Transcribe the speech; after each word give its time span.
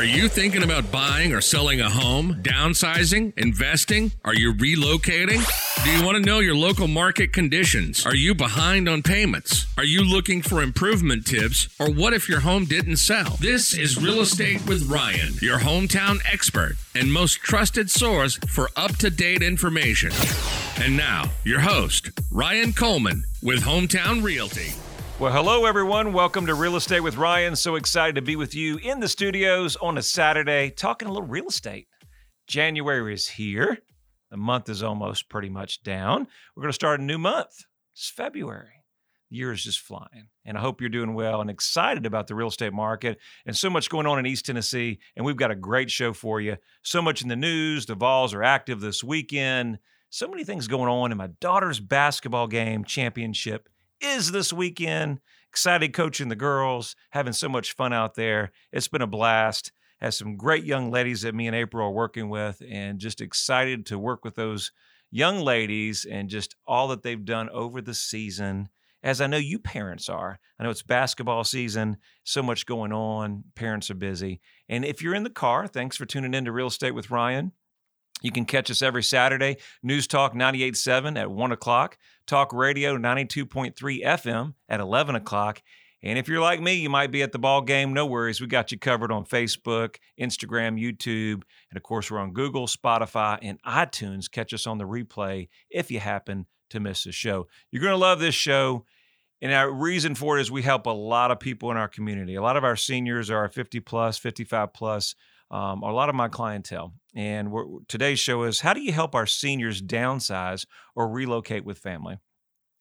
Are 0.00 0.04
you 0.04 0.30
thinking 0.30 0.62
about 0.62 0.90
buying 0.90 1.34
or 1.34 1.42
selling 1.42 1.82
a 1.82 1.90
home, 1.90 2.36
downsizing, 2.42 3.36
investing? 3.36 4.12
Are 4.24 4.32
you 4.32 4.54
relocating? 4.54 5.44
Do 5.84 5.90
you 5.90 6.02
want 6.02 6.16
to 6.16 6.22
know 6.24 6.38
your 6.38 6.54
local 6.54 6.88
market 6.88 7.34
conditions? 7.34 8.06
Are 8.06 8.14
you 8.14 8.34
behind 8.34 8.88
on 8.88 9.02
payments? 9.02 9.66
Are 9.76 9.84
you 9.84 10.02
looking 10.02 10.40
for 10.40 10.62
improvement 10.62 11.26
tips? 11.26 11.68
Or 11.78 11.90
what 11.90 12.14
if 12.14 12.30
your 12.30 12.40
home 12.40 12.64
didn't 12.64 12.96
sell? 12.96 13.36
This 13.40 13.76
is 13.76 14.02
Real 14.02 14.22
Estate 14.22 14.66
with 14.66 14.90
Ryan, 14.90 15.34
your 15.42 15.58
hometown 15.58 16.20
expert 16.24 16.76
and 16.94 17.12
most 17.12 17.34
trusted 17.42 17.90
source 17.90 18.36
for 18.48 18.70
up 18.76 18.96
to 18.96 19.10
date 19.10 19.42
information. 19.42 20.12
And 20.82 20.96
now, 20.96 21.30
your 21.44 21.60
host, 21.60 22.10
Ryan 22.30 22.72
Coleman 22.72 23.24
with 23.42 23.64
Hometown 23.64 24.22
Realty. 24.22 24.72
Well, 25.20 25.34
hello, 25.34 25.66
everyone. 25.66 26.14
Welcome 26.14 26.46
to 26.46 26.54
Real 26.54 26.76
Estate 26.76 27.00
with 27.00 27.18
Ryan. 27.18 27.54
So 27.54 27.74
excited 27.74 28.14
to 28.14 28.22
be 28.22 28.36
with 28.36 28.54
you 28.54 28.78
in 28.78 29.00
the 29.00 29.06
studios 29.06 29.76
on 29.76 29.98
a 29.98 30.02
Saturday 30.02 30.70
talking 30.70 31.08
a 31.08 31.12
little 31.12 31.28
real 31.28 31.48
estate. 31.48 31.88
January 32.46 33.12
is 33.12 33.28
here. 33.28 33.80
The 34.30 34.38
month 34.38 34.70
is 34.70 34.82
almost 34.82 35.28
pretty 35.28 35.50
much 35.50 35.82
down. 35.82 36.26
We're 36.56 36.62
going 36.62 36.70
to 36.70 36.74
start 36.74 37.00
a 37.00 37.02
new 37.02 37.18
month. 37.18 37.52
It's 37.92 38.08
February. 38.08 38.82
The 39.28 39.36
year 39.36 39.52
is 39.52 39.62
just 39.62 39.80
flying. 39.80 40.28
And 40.46 40.56
I 40.56 40.62
hope 40.62 40.80
you're 40.80 40.88
doing 40.88 41.12
well 41.12 41.42
and 41.42 41.50
excited 41.50 42.06
about 42.06 42.26
the 42.26 42.34
real 42.34 42.48
estate 42.48 42.72
market 42.72 43.18
and 43.44 43.54
so 43.54 43.68
much 43.68 43.90
going 43.90 44.06
on 44.06 44.18
in 44.18 44.24
East 44.24 44.46
Tennessee. 44.46 45.00
And 45.16 45.26
we've 45.26 45.36
got 45.36 45.50
a 45.50 45.54
great 45.54 45.90
show 45.90 46.14
for 46.14 46.40
you. 46.40 46.56
So 46.82 47.02
much 47.02 47.20
in 47.20 47.28
the 47.28 47.36
news. 47.36 47.84
The 47.84 47.94
Vols 47.94 48.32
are 48.32 48.42
active 48.42 48.80
this 48.80 49.04
weekend. 49.04 49.80
So 50.08 50.26
many 50.28 50.44
things 50.44 50.66
going 50.66 50.88
on. 50.88 51.12
in 51.12 51.18
my 51.18 51.28
daughter's 51.42 51.78
basketball 51.78 52.46
game 52.46 52.84
championship 52.84 53.68
is 54.00 54.32
this 54.32 54.52
weekend. 54.52 55.20
Excited 55.48 55.92
coaching 55.92 56.28
the 56.28 56.36
girls, 56.36 56.94
having 57.10 57.32
so 57.32 57.48
much 57.48 57.72
fun 57.72 57.92
out 57.92 58.14
there. 58.14 58.52
It's 58.72 58.88
been 58.88 59.02
a 59.02 59.06
blast. 59.06 59.72
Has 60.00 60.16
some 60.16 60.36
great 60.36 60.64
young 60.64 60.90
ladies 60.90 61.22
that 61.22 61.34
me 61.34 61.46
and 61.46 61.56
April 61.56 61.86
are 61.86 61.92
working 61.92 62.30
with, 62.30 62.62
and 62.68 62.98
just 62.98 63.20
excited 63.20 63.84
to 63.86 63.98
work 63.98 64.24
with 64.24 64.34
those 64.34 64.72
young 65.10 65.40
ladies 65.40 66.06
and 66.10 66.30
just 66.30 66.54
all 66.66 66.88
that 66.88 67.02
they've 67.02 67.24
done 67.24 67.50
over 67.50 67.82
the 67.82 67.94
season. 67.94 68.68
As 69.02 69.20
I 69.20 69.26
know 69.26 69.38
you 69.38 69.58
parents 69.58 70.08
are. 70.08 70.38
I 70.58 70.64
know 70.64 70.70
it's 70.70 70.82
basketball 70.82 71.44
season, 71.44 71.96
so 72.22 72.42
much 72.42 72.66
going 72.66 72.92
on. 72.92 73.44
Parents 73.54 73.90
are 73.90 73.94
busy. 73.94 74.40
And 74.68 74.84
if 74.84 75.02
you're 75.02 75.14
in 75.14 75.24
the 75.24 75.30
car, 75.30 75.66
thanks 75.66 75.96
for 75.96 76.06
tuning 76.06 76.34
in 76.34 76.44
to 76.44 76.52
Real 76.52 76.66
Estate 76.66 76.94
with 76.94 77.10
Ryan. 77.10 77.52
You 78.22 78.30
can 78.30 78.44
catch 78.44 78.70
us 78.70 78.82
every 78.82 79.02
Saturday, 79.02 79.56
News 79.82 80.06
Talk 80.06 80.34
98.7 80.34 81.18
at 81.18 81.30
1 81.30 81.52
o'clock, 81.52 81.98
Talk 82.26 82.52
Radio 82.52 82.96
92.3 82.96 83.74
FM 84.04 84.54
at 84.68 84.80
11 84.80 85.14
o'clock. 85.14 85.62
And 86.02 86.18
if 86.18 86.28
you're 86.28 86.40
like 86.40 86.60
me, 86.60 86.74
you 86.74 86.88
might 86.88 87.10
be 87.10 87.22
at 87.22 87.32
the 87.32 87.38
ball 87.38 87.60
game. 87.60 87.92
No 87.92 88.06
worries. 88.06 88.40
We 88.40 88.46
got 88.46 88.72
you 88.72 88.78
covered 88.78 89.12
on 89.12 89.26
Facebook, 89.26 89.96
Instagram, 90.18 90.80
YouTube. 90.80 91.42
And 91.70 91.76
of 91.76 91.82
course, 91.82 92.10
we're 92.10 92.18
on 92.18 92.32
Google, 92.32 92.66
Spotify, 92.66 93.38
and 93.42 93.62
iTunes. 93.64 94.30
Catch 94.30 94.54
us 94.54 94.66
on 94.66 94.78
the 94.78 94.86
replay 94.86 95.48
if 95.68 95.90
you 95.90 96.00
happen 96.00 96.46
to 96.70 96.80
miss 96.80 97.04
the 97.04 97.12
show. 97.12 97.48
You're 97.70 97.82
going 97.82 97.92
to 97.92 97.98
love 97.98 98.18
this 98.18 98.34
show. 98.34 98.86
And 99.42 99.52
our 99.52 99.70
reason 99.70 100.14
for 100.14 100.38
it 100.38 100.42
is 100.42 100.50
we 100.50 100.62
help 100.62 100.86
a 100.86 100.90
lot 100.90 101.30
of 101.30 101.40
people 101.40 101.70
in 101.70 101.76
our 101.76 101.88
community. 101.88 102.34
A 102.34 102.42
lot 102.42 102.56
of 102.56 102.64
our 102.64 102.76
seniors 102.76 103.30
are 103.30 103.48
50 103.48 103.80
plus, 103.80 104.18
55 104.18 104.72
plus 104.72 105.14
um, 105.50 105.82
a 105.82 105.92
lot 105.92 106.08
of 106.08 106.14
my 106.14 106.28
clientele. 106.28 106.92
And 107.14 107.52
today's 107.88 108.20
show 108.20 108.44
is 108.44 108.60
how 108.60 108.72
do 108.72 108.80
you 108.80 108.92
help 108.92 109.14
our 109.14 109.26
seniors 109.26 109.82
downsize 109.82 110.66
or 110.94 111.08
relocate 111.08 111.64
with 111.64 111.78
family? 111.78 112.18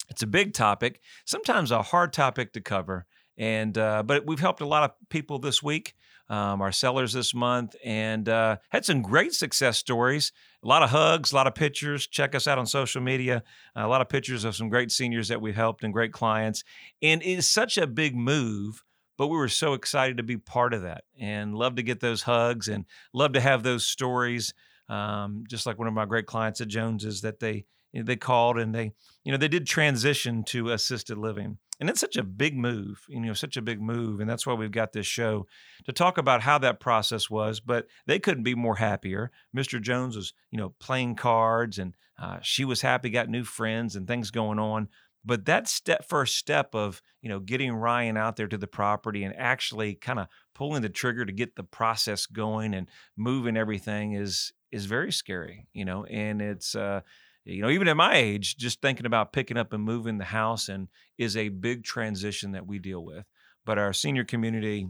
It's 0.09 0.23
a 0.23 0.27
big 0.27 0.53
topic, 0.53 1.01
sometimes 1.25 1.71
a 1.71 1.81
hard 1.81 2.13
topic 2.13 2.53
to 2.53 2.61
cover. 2.61 3.05
And 3.37 3.77
uh, 3.77 4.03
but 4.03 4.25
we've 4.25 4.39
helped 4.39 4.61
a 4.61 4.67
lot 4.67 4.83
of 4.83 4.91
people 5.09 5.39
this 5.39 5.63
week, 5.63 5.93
um, 6.29 6.61
our 6.61 6.73
sellers 6.73 7.13
this 7.13 7.33
month, 7.33 7.75
and 7.85 8.27
uh, 8.27 8.57
had 8.69 8.85
some 8.85 9.01
great 9.01 9.33
success 9.33 9.77
stories. 9.77 10.33
A 10.63 10.67
lot 10.67 10.83
of 10.83 10.89
hugs, 10.89 11.31
a 11.31 11.35
lot 11.35 11.47
of 11.47 11.55
pictures. 11.55 12.05
Check 12.05 12.35
us 12.35 12.47
out 12.47 12.57
on 12.57 12.65
social 12.65 13.01
media. 13.01 13.43
A 13.75 13.87
lot 13.87 14.01
of 14.01 14.09
pictures 14.09 14.43
of 14.43 14.55
some 14.55 14.67
great 14.67 14.91
seniors 14.91 15.29
that 15.29 15.41
we've 15.41 15.55
helped 15.55 15.85
and 15.85 15.93
great 15.93 16.11
clients. 16.11 16.63
And 17.01 17.21
it 17.21 17.37
is 17.37 17.49
such 17.49 17.77
a 17.77 17.87
big 17.87 18.13
move 18.15 18.83
but 19.19 19.27
we 19.27 19.35
were 19.35 19.49
so 19.49 19.73
excited 19.73 20.15
to 20.15 20.23
be 20.23 20.37
part 20.37 20.73
of 20.73 20.83
that 20.83 21.03
and 21.19 21.53
love 21.53 21.75
to 21.75 21.83
get 21.83 21.99
those 21.99 22.21
hugs 22.21 22.69
and 22.69 22.85
love 23.13 23.33
to 23.33 23.41
have 23.41 23.63
those 23.63 23.85
stories. 23.85 24.53
Um, 24.87 25.43
just 25.47 25.65
like 25.65 25.77
one 25.77 25.89
of 25.89 25.93
my 25.93 26.05
great 26.05 26.25
clients 26.25 26.61
at 26.61 26.69
Jones's 26.69 27.21
that 27.21 27.41
they 27.41 27.65
you 27.91 27.99
know, 27.99 28.05
they 28.05 28.15
called 28.15 28.57
and 28.57 28.73
they 28.73 28.93
you 29.23 29.31
know 29.31 29.37
they 29.37 29.49
did 29.49 29.67
transition 29.67 30.43
to 30.43 30.71
assisted 30.71 31.17
living 31.17 31.57
and 31.79 31.89
it's 31.89 31.99
such 31.99 32.17
a 32.17 32.23
big 32.23 32.55
move 32.55 33.05
you 33.09 33.19
know 33.19 33.33
such 33.33 33.57
a 33.57 33.61
big 33.61 33.81
move 33.81 34.19
and 34.19 34.29
that's 34.29 34.45
why 34.45 34.53
we've 34.53 34.71
got 34.71 34.93
this 34.93 35.07
show 35.07 35.47
to 35.85 35.91
talk 35.91 36.17
about 36.17 36.41
how 36.41 36.57
that 36.57 36.79
process 36.79 37.29
was 37.29 37.59
but 37.59 37.87
they 38.05 38.19
couldn't 38.19 38.43
be 38.43 38.55
more 38.55 38.75
happier 38.75 39.31
mr 39.55 39.81
jones 39.81 40.15
was 40.15 40.33
you 40.51 40.57
know 40.57 40.73
playing 40.79 41.15
cards 41.15 41.79
and 41.79 41.95
uh, 42.21 42.37
she 42.41 42.65
was 42.65 42.81
happy 42.81 43.09
got 43.09 43.29
new 43.29 43.43
friends 43.43 43.95
and 43.95 44.07
things 44.07 44.29
going 44.29 44.59
on 44.59 44.87
but 45.25 45.45
that 45.45 45.67
step 45.67 46.05
first 46.07 46.37
step 46.37 46.73
of 46.73 47.01
you 47.21 47.29
know 47.29 47.39
getting 47.39 47.73
Ryan 47.73 48.17
out 48.17 48.35
there 48.35 48.47
to 48.47 48.57
the 48.57 48.67
property 48.67 49.23
and 49.23 49.35
actually 49.35 49.95
kind 49.95 50.19
of 50.19 50.27
pulling 50.55 50.81
the 50.81 50.89
trigger 50.89 51.25
to 51.25 51.31
get 51.31 51.55
the 51.55 51.63
process 51.63 52.25
going 52.25 52.73
and 52.73 52.87
moving 53.17 53.57
everything 53.57 54.13
is 54.13 54.53
is 54.71 54.85
very 54.85 55.11
scary, 55.11 55.67
you 55.73 55.85
know, 55.85 56.05
and 56.05 56.41
it's 56.41 56.75
uh 56.75 57.01
you 57.45 57.61
know 57.61 57.69
even 57.69 57.87
at 57.87 57.97
my 57.97 58.15
age 58.15 58.57
just 58.57 58.81
thinking 58.81 59.05
about 59.05 59.33
picking 59.33 59.57
up 59.57 59.73
and 59.73 59.83
moving 59.83 60.17
the 60.17 60.25
house 60.25 60.69
and 60.69 60.87
is 61.17 61.35
a 61.35 61.49
big 61.49 61.83
transition 61.83 62.51
that 62.51 62.67
we 62.67 62.79
deal 62.79 63.03
with. 63.03 63.25
But 63.65 63.77
our 63.77 63.93
senior 63.93 64.23
community 64.23 64.87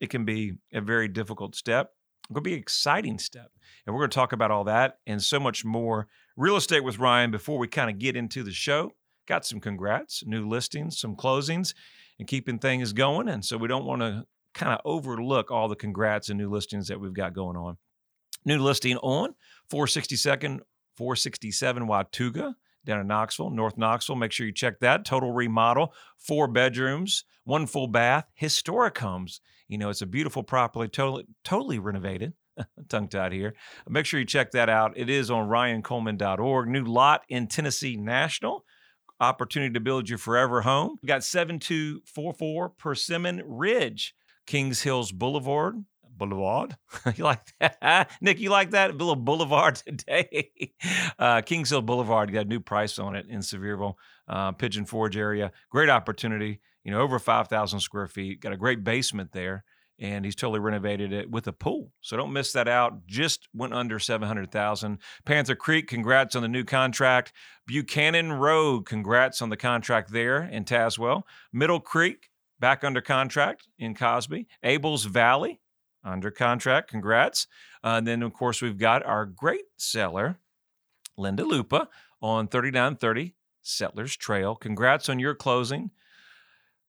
it 0.00 0.10
can 0.10 0.24
be 0.24 0.54
a 0.72 0.80
very 0.80 1.06
difficult 1.06 1.54
step. 1.54 1.92
It 2.28 2.34
could 2.34 2.42
be 2.42 2.54
an 2.54 2.58
exciting 2.58 3.20
step. 3.20 3.52
And 3.86 3.94
we're 3.94 4.00
going 4.00 4.10
to 4.10 4.14
talk 4.14 4.32
about 4.32 4.50
all 4.50 4.64
that 4.64 4.98
and 5.06 5.22
so 5.22 5.38
much 5.38 5.64
more 5.64 6.08
real 6.36 6.56
estate 6.56 6.82
with 6.82 6.98
Ryan 6.98 7.30
before 7.30 7.56
we 7.56 7.68
kind 7.68 7.88
of 7.88 8.00
get 8.00 8.16
into 8.16 8.42
the 8.42 8.52
show 8.52 8.92
got 9.26 9.46
some 9.46 9.60
congrats, 9.60 10.22
new 10.26 10.48
listings, 10.48 10.98
some 10.98 11.16
closings, 11.16 11.74
and 12.18 12.28
keeping 12.28 12.58
things 12.58 12.92
going. 12.92 13.28
And 13.28 13.44
so 13.44 13.56
we 13.56 13.68
don't 13.68 13.84
want 13.84 14.02
to 14.02 14.24
kind 14.54 14.72
of 14.72 14.80
overlook 14.84 15.50
all 15.50 15.68
the 15.68 15.76
congrats 15.76 16.28
and 16.28 16.38
new 16.38 16.50
listings 16.50 16.88
that 16.88 17.00
we've 17.00 17.14
got 17.14 17.34
going 17.34 17.56
on. 17.56 17.78
New 18.44 18.58
listing 18.58 18.96
on 18.98 19.34
462nd, 19.72 20.60
467 20.96 21.86
Watauga 21.86 22.56
down 22.84 23.00
in 23.00 23.06
Knoxville, 23.06 23.50
North 23.50 23.78
Knoxville. 23.78 24.16
Make 24.16 24.32
sure 24.32 24.46
you 24.46 24.52
check 24.52 24.80
that. 24.80 25.04
Total 25.04 25.30
remodel, 25.30 25.94
four 26.18 26.48
bedrooms, 26.48 27.24
one 27.44 27.66
full 27.66 27.86
bath, 27.86 28.26
historic 28.34 28.98
homes. 28.98 29.40
You 29.68 29.78
know, 29.78 29.88
it's 29.88 30.02
a 30.02 30.06
beautiful 30.06 30.42
property, 30.42 30.88
totally, 30.88 31.26
totally 31.44 31.78
renovated. 31.78 32.34
Tongue 32.88 33.08
tied 33.08 33.32
here. 33.32 33.54
Make 33.88 34.04
sure 34.04 34.20
you 34.20 34.26
check 34.26 34.50
that 34.50 34.68
out. 34.68 34.92
It 34.96 35.08
is 35.08 35.30
on 35.30 35.48
ryancoleman.org. 35.48 36.68
New 36.68 36.84
lot 36.84 37.22
in 37.28 37.46
Tennessee 37.46 37.96
National 37.96 38.64
opportunity 39.22 39.72
to 39.72 39.80
build 39.80 40.08
your 40.08 40.18
forever 40.18 40.62
home. 40.62 40.98
We 41.00 41.06
got 41.06 41.24
7244 41.24 42.70
Persimmon 42.70 43.42
Ridge, 43.46 44.14
Kings 44.46 44.82
Hills 44.82 45.12
Boulevard. 45.12 45.76
Boulevard. 46.14 46.76
you 47.16 47.24
like 47.24 47.40
that? 47.60 48.10
Nick, 48.20 48.40
you 48.40 48.50
like 48.50 48.72
that? 48.72 48.90
A 48.90 48.92
little 48.92 49.16
boulevard 49.16 49.76
today. 49.86 50.50
uh, 51.18 51.40
Kings 51.40 51.70
Hill 51.70 51.82
Boulevard, 51.82 52.32
got 52.32 52.46
a 52.46 52.48
new 52.48 52.60
price 52.60 52.98
on 52.98 53.16
it 53.16 53.26
in 53.28 53.40
Sevierville, 53.40 53.94
uh, 54.28 54.52
Pigeon 54.52 54.84
Forge 54.84 55.16
area. 55.16 55.52
Great 55.70 55.88
opportunity. 55.88 56.60
You 56.84 56.90
know, 56.90 57.00
over 57.00 57.18
5,000 57.18 57.80
square 57.80 58.08
feet. 58.08 58.40
Got 58.40 58.52
a 58.52 58.56
great 58.56 58.82
basement 58.82 59.32
there 59.32 59.64
and 60.02 60.24
he's 60.24 60.34
totally 60.34 60.58
renovated 60.58 61.12
it 61.12 61.30
with 61.30 61.46
a 61.46 61.52
pool. 61.52 61.92
So 62.00 62.16
don't 62.16 62.32
miss 62.32 62.50
that 62.52 62.66
out. 62.66 63.06
Just 63.06 63.48
went 63.54 63.72
under 63.72 64.00
700,000. 64.00 64.98
Panther 65.24 65.54
Creek, 65.54 65.86
congrats 65.86 66.34
on 66.34 66.42
the 66.42 66.48
new 66.48 66.64
contract. 66.64 67.32
Buchanan 67.68 68.32
Road, 68.32 68.84
congrats 68.84 69.40
on 69.40 69.48
the 69.48 69.56
contract 69.56 70.12
there 70.12 70.42
in 70.42 70.64
Tazewell. 70.64 71.22
Middle 71.52 71.78
Creek, 71.78 72.30
back 72.58 72.82
under 72.82 73.00
contract 73.00 73.68
in 73.78 73.94
Cosby. 73.94 74.48
Abels 74.64 75.06
Valley, 75.06 75.60
under 76.02 76.32
contract. 76.32 76.90
Congrats. 76.90 77.46
Uh, 77.84 77.94
and 77.98 78.06
then, 78.06 78.24
of 78.24 78.32
course, 78.32 78.60
we've 78.60 78.78
got 78.78 79.06
our 79.06 79.24
great 79.24 79.66
seller, 79.76 80.40
Linda 81.16 81.44
Lupa, 81.44 81.88
on 82.20 82.48
3930 82.48 83.36
Settlers 83.62 84.16
Trail. 84.16 84.56
Congrats 84.56 85.08
on 85.08 85.20
your 85.20 85.36
closing. 85.36 85.92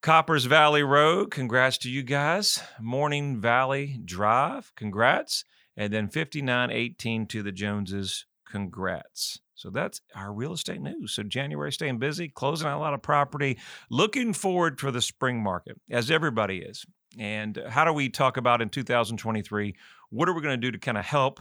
Coppers 0.03 0.44
Valley 0.44 0.83
Road, 0.83 1.31
congrats 1.31 1.77
to 1.77 1.89
you 1.89 2.03
guys. 2.03 2.61
Morning 2.77 3.39
Valley 3.39 4.01
Drive, 4.03 4.73
congrats. 4.75 5.45
And 5.77 5.94
then 5.94 6.09
5918 6.09 7.25
to 7.27 7.41
the 7.41 7.53
Joneses, 7.53 8.25
congrats. 8.45 9.39
So 9.55 9.69
that's 9.69 10.01
our 10.13 10.33
real 10.33 10.51
estate 10.51 10.81
news. 10.81 11.13
So 11.13 11.23
January 11.23 11.71
staying 11.71 12.00
busy, 12.00 12.27
closing 12.27 12.67
out 12.67 12.79
a 12.79 12.81
lot 12.81 12.94
of 12.94 13.01
property, 13.01 13.57
looking 13.89 14.33
forward 14.33 14.77
for 14.77 14.91
the 14.91 15.01
spring 15.01 15.41
market, 15.41 15.79
as 15.89 16.11
everybody 16.11 16.57
is. 16.57 16.83
And 17.17 17.63
how 17.69 17.85
do 17.85 17.94
we 17.94 18.09
talk 18.09 18.35
about 18.35 18.61
in 18.61 18.67
2023? 18.67 19.73
What 20.09 20.27
are 20.27 20.33
we 20.33 20.41
going 20.41 20.59
to 20.59 20.67
do 20.67 20.71
to 20.71 20.79
kind 20.79 20.97
of 20.97 21.05
help 21.05 21.39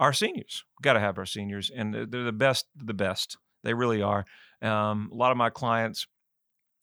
our 0.00 0.12
seniors? 0.12 0.64
We've 0.76 0.82
got 0.82 0.94
to 0.94 1.00
have 1.00 1.16
our 1.16 1.26
seniors, 1.26 1.70
and 1.70 1.94
they're 1.94 2.24
the 2.24 2.32
best, 2.32 2.66
the 2.74 2.92
best. 2.92 3.36
They 3.62 3.72
really 3.72 4.02
are. 4.02 4.24
Um, 4.60 5.10
a 5.12 5.14
lot 5.14 5.30
of 5.30 5.36
my 5.36 5.50
clients 5.50 6.08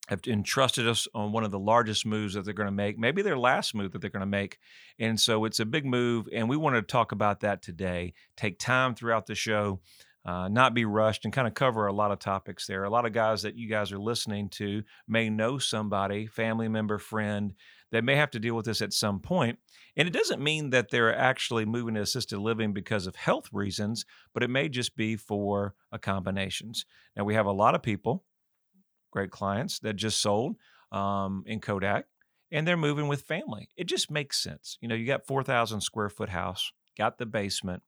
have 0.07 0.21
entrusted 0.25 0.87
us 0.87 1.07
on 1.13 1.31
one 1.31 1.43
of 1.43 1.51
the 1.51 1.59
largest 1.59 2.05
moves 2.05 2.33
that 2.33 2.45
they're 2.45 2.53
going 2.53 2.67
to 2.67 2.71
make, 2.71 2.97
maybe 2.97 3.21
their 3.21 3.37
last 3.37 3.75
move 3.75 3.91
that 3.91 4.01
they're 4.01 4.09
going 4.09 4.21
to 4.21 4.25
make. 4.25 4.57
And 4.99 5.19
so 5.19 5.45
it's 5.45 5.59
a 5.59 5.65
big 5.65 5.85
move. 5.85 6.27
And 6.33 6.49
we 6.49 6.57
want 6.57 6.75
to 6.75 6.81
talk 6.81 7.11
about 7.11 7.41
that 7.41 7.61
today. 7.61 8.13
Take 8.35 8.57
time 8.57 8.95
throughout 8.95 9.25
the 9.25 9.35
show, 9.35 9.81
uh, 10.25 10.47
not 10.47 10.73
be 10.73 10.85
rushed, 10.85 11.25
and 11.25 11.33
kind 11.33 11.47
of 11.47 11.53
cover 11.53 11.87
a 11.87 11.93
lot 11.93 12.11
of 12.11 12.19
topics 12.19 12.67
there. 12.67 12.85
A 12.85 12.89
lot 12.89 13.05
of 13.05 13.13
guys 13.13 13.41
that 13.41 13.55
you 13.55 13.67
guys 13.67 13.91
are 13.91 13.99
listening 13.99 14.49
to 14.51 14.83
may 15.07 15.29
know 15.29 15.57
somebody, 15.57 16.27
family 16.27 16.69
member, 16.69 16.97
friend, 16.97 17.53
that 17.91 18.03
may 18.03 18.15
have 18.15 18.31
to 18.31 18.39
deal 18.39 18.55
with 18.55 18.65
this 18.65 18.81
at 18.81 18.93
some 18.93 19.19
point. 19.19 19.59
And 19.95 20.07
it 20.07 20.11
doesn't 20.11 20.41
mean 20.41 20.69
that 20.69 20.89
they're 20.89 21.15
actually 21.15 21.65
moving 21.65 21.95
to 21.95 22.01
assisted 22.01 22.39
living 22.39 22.73
because 22.73 23.07
of 23.07 23.15
health 23.15 23.49
reasons, 23.51 24.05
but 24.33 24.43
it 24.43 24.49
may 24.49 24.69
just 24.69 24.95
be 24.95 25.15
for 25.15 25.73
accommodations. 25.91 26.85
Now, 27.15 27.23
we 27.23 27.33
have 27.33 27.45
a 27.45 27.51
lot 27.51 27.75
of 27.75 27.81
people 27.81 28.23
great 29.17 29.31
clients 29.31 29.79
that 29.79 29.95
just 29.95 30.21
sold 30.21 30.57
um, 30.91 31.43
in 31.47 31.59
Kodak, 31.59 32.05
and 32.51 32.67
they're 32.67 32.77
moving 32.77 33.07
with 33.07 33.23
family. 33.23 33.67
It 33.75 33.85
just 33.85 34.11
makes 34.11 34.37
sense. 34.37 34.77
You 34.79 34.87
know, 34.87 34.93
you 34.93 35.07
got 35.07 35.25
4,000 35.25 35.81
square 35.81 36.09
foot 36.09 36.29
house, 36.29 36.71
got 36.95 37.17
the 37.17 37.25
basement, 37.25 37.81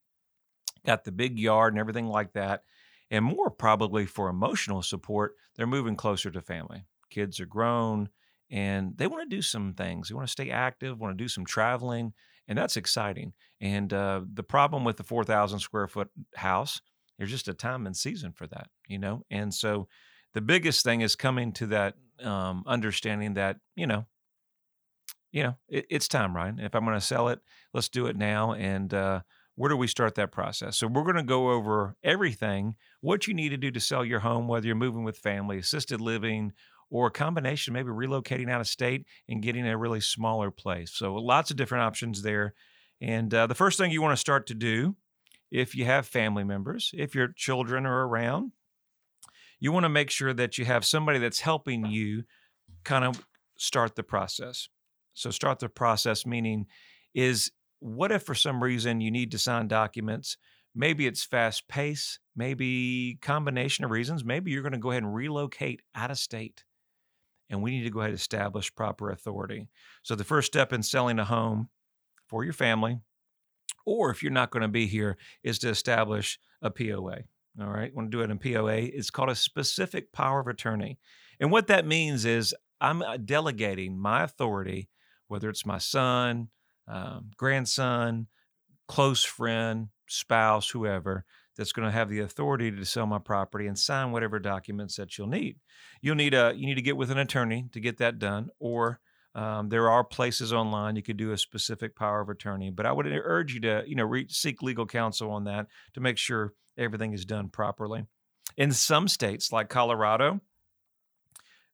got 0.88 1.04
the 1.04 1.12
big 1.12 1.38
yard 1.38 1.74
and 1.74 1.80
everything 1.80 2.08
like 2.08 2.34
that. 2.34 2.64
And 3.12 3.24
more 3.24 3.52
probably 3.52 4.08
for 4.08 4.28
emotional 4.28 4.81
support, 4.81 5.36
they're 5.56 5.68
moving 5.68 5.96
closer 5.96 6.31
to 6.31 6.42
family. 6.42 6.86
Kids 7.12 7.40
are 7.40 7.46
grown 7.46 8.10
and 8.50 8.98
they 8.98 9.06
want 9.06 9.30
to 9.30 9.36
do 9.36 9.44
some 9.44 9.75
things. 9.75 10.10
They 10.10 10.16
want 10.16 10.28
to 10.28 10.32
stay 10.32 10.50
active, 10.50 11.00
want 11.00 11.16
to 11.16 11.24
do 11.24 11.28
some 11.28 11.46
traveling, 11.46 12.14
and 12.48 12.58
that's 12.58 12.75
exciting. 12.75 13.34
And 13.62 13.94
uh, 13.94 14.22
the 14.34 14.44
problem 14.44 14.84
with 14.84 14.98
the 14.98 15.04
4,000 15.04 15.60
square 15.60 15.88
foot 15.88 16.10
house, 16.36 16.82
there's 17.18 17.30
just 17.30 17.48
a 17.48 17.54
time 17.54 17.86
and 17.86 17.96
season 17.96 18.32
for 18.32 18.48
that, 18.48 18.70
you 18.88 18.98
know? 18.98 19.25
And 19.30 19.54
so 19.54 19.88
the 20.34 20.42
biggest 20.42 20.84
thing 20.84 21.02
is 21.02 21.16
coming 21.16 21.52
to 21.54 21.68
that 21.68 21.96
um, 22.24 22.64
understanding 22.68 23.36
that 23.36 23.58
you 23.76 23.88
know 23.88 24.06
you 25.31 25.44
know 25.44 25.56
it, 25.68 25.86
it's 25.90 26.08
time 26.08 26.36
ryan. 26.36 26.60
If 26.60 26.76
i'm 26.76 26.86
going 26.86 26.98
to 26.98 27.06
sell 27.06 27.30
it 27.30 27.40
let's 27.74 27.90
do 27.90 28.08
it 28.08 28.16
now 28.16 28.54
and 28.54 28.94
uh, 28.94 29.22
where 29.60 29.70
do 29.70 29.76
we 29.76 29.88
start 29.88 30.16
that 30.16 30.31
process? 30.31 30.78
So 30.78 30.88
we're 30.88 31.04
going 31.04 31.18
to 31.18 31.24
go 31.24 31.52
over 31.52 31.98
everything 32.02 32.76
what 33.02 33.28
you 33.28 33.34
need 33.34 33.50
to 33.50 33.58
do 33.58 33.72
to 33.72 33.80
sell 33.81 34.06
your 34.06 34.22
home 34.22 34.48
whether 34.48 34.66
you're 34.66 34.76
moving 34.78 35.04
with 35.04 35.18
family 35.18 35.58
assisted 35.58 36.00
living 36.00 36.54
or 36.90 37.08
a 37.08 37.12
combination 37.12 37.74
maybe 37.74 37.90
relocating 37.90 38.50
out 38.50 38.62
of 38.62 38.68
state 38.68 39.06
and 39.28 39.44
getting 39.44 39.68
a 39.68 39.78
really 39.78 40.00
smaller 40.00 40.50
place. 40.50 40.94
So 40.94 41.14
lots 41.16 41.52
of 41.52 41.58
different 41.58 41.84
options 41.84 42.22
there. 42.22 42.54
And 43.02 43.34
uh, 43.34 43.48
the 43.48 43.56
first 43.56 43.78
thing 43.78 43.92
you 43.92 44.02
want 44.02 44.14
to 44.14 44.18
start 44.18 44.48
to 44.48 44.54
do 44.54 44.96
if 45.52 45.75
you 45.75 45.84
have 45.84 46.08
family 46.08 46.46
members 46.46 46.92
if 46.94 47.14
your 47.14 47.28
children 47.36 47.86
are 47.86 48.08
around 48.08 48.54
you 49.60 49.72
want 49.72 49.84
to 49.84 49.90
make 49.90 50.10
sure 50.10 50.34
that 50.34 50.58
you 50.58 50.66
have 50.66 50.86
somebody 50.86 51.20
that's 51.20 51.42
helping 51.42 51.86
you 51.86 52.24
kind 52.84 53.04
of 53.04 53.24
start 53.58 53.96
the 53.96 54.04
process. 54.04 54.70
So, 55.14 55.32
start 55.32 55.60
the 55.60 55.70
process 55.70 56.26
meaning 56.26 56.68
is 57.14 57.52
what 57.80 58.12
if 58.12 58.24
for 58.24 58.36
some 58.36 58.64
reason 58.64 59.02
you 59.02 59.12
need 59.12 59.32
to 59.32 59.38
sign 59.38 59.68
documents? 59.68 60.38
Maybe 60.76 61.08
it's 61.08 61.24
fast 61.24 61.68
pace, 61.68 62.20
maybe 62.36 63.18
combination 63.22 63.84
of 63.84 63.92
reasons. 63.92 64.24
Maybe 64.24 64.52
you're 64.52 64.62
going 64.62 64.74
to 64.74 64.78
go 64.78 64.92
ahead 64.92 65.04
and 65.04 65.14
relocate 65.14 65.82
out 65.96 66.12
of 66.12 66.18
state. 66.18 66.64
And 67.50 67.64
we 67.64 67.72
need 67.72 67.84
to 67.84 67.90
go 67.90 68.00
ahead 68.00 68.12
and 68.12 68.20
establish 68.20 68.74
proper 68.74 69.10
authority. 69.10 69.68
So, 70.04 70.16
the 70.16 70.24
first 70.24 70.48
step 70.48 70.72
in 70.72 70.84
selling 70.84 71.20
a 71.20 71.26
home 71.26 71.70
for 72.28 72.44
your 72.44 72.54
family, 72.54 73.00
or 73.86 74.12
if 74.12 74.22
you're 74.22 74.32
not 74.32 74.52
going 74.52 74.62
to 74.62 74.68
be 74.68 74.88
here, 74.88 75.18
is 75.44 75.60
to 75.60 75.70
establish 75.70 76.40
a 76.62 76.70
POA. 76.70 77.24
All 77.62 77.70
right, 77.70 77.94
want 77.94 78.10
to 78.12 78.18
do 78.18 78.24
it 78.24 78.32
in 78.32 78.40
POA. 78.40 78.78
It's 78.78 79.10
called 79.10 79.30
a 79.30 79.36
specific 79.36 80.14
power 80.14 80.40
of 80.40 80.48
attorney. 80.48 80.98
And 81.40 81.52
what 81.52 81.68
that 81.68 81.86
means 81.86 82.26
is 82.26 82.56
I'm 82.80 83.02
uh, 83.02 83.18
delegating 83.18 83.98
my 83.98 84.24
authority, 84.24 84.90
whether 85.28 85.50
it's 85.50 85.66
my 85.66 85.78
son, 85.78 86.50
um, 86.88 87.32
grandson, 87.38 88.28
close 88.88 89.24
friend, 89.24 89.90
spouse, 90.08 90.70
whoever, 90.70 91.26
that's 91.58 91.74
going 91.74 91.86
to 91.86 91.92
have 91.92 92.10
the 92.10 92.20
authority 92.20 92.72
to 92.72 92.86
sell 92.86 93.06
my 93.06 93.20
property 93.20 93.68
and 93.68 93.78
sign 93.78 94.12
whatever 94.12 94.40
documents 94.40 94.96
that 94.96 95.18
you'll 95.18 95.28
need. 95.28 95.58
You'll 96.02 96.16
need 96.16 96.34
a 96.34 96.54
you 96.56 96.66
need 96.66 96.76
to 96.76 96.82
get 96.82 96.96
with 96.96 97.12
an 97.12 97.18
attorney 97.18 97.68
to 97.74 97.82
get 97.82 97.98
that 97.98 98.20
done, 98.20 98.50
or 98.60 99.02
um, 99.36 99.68
there 99.68 99.90
are 99.90 100.04
places 100.04 100.54
online 100.54 100.96
you 100.96 101.04
could 101.04 101.18
do 101.18 101.34
a 101.34 101.38
specific 101.38 101.96
power 101.96 102.22
of 102.22 102.30
attorney. 102.30 102.72
But 102.72 102.86
I 102.86 102.94
would 102.94 103.06
urge 103.08 103.54
you 103.54 103.60
to 103.62 103.84
you 103.86 103.96
know 103.96 104.06
re- 104.06 104.30
seek 104.30 104.62
legal 104.62 104.86
counsel 104.86 105.32
on 105.32 105.44
that 105.44 105.68
to 105.94 106.00
make 106.00 106.18
sure 106.18 106.54
everything 106.80 107.14
is 107.14 107.26
done 107.26 107.50
properly. 107.50 108.06
In 108.58 108.72
some 108.72 109.08
states, 109.08 109.52
like 109.52 109.70
Colorado, 109.70 110.42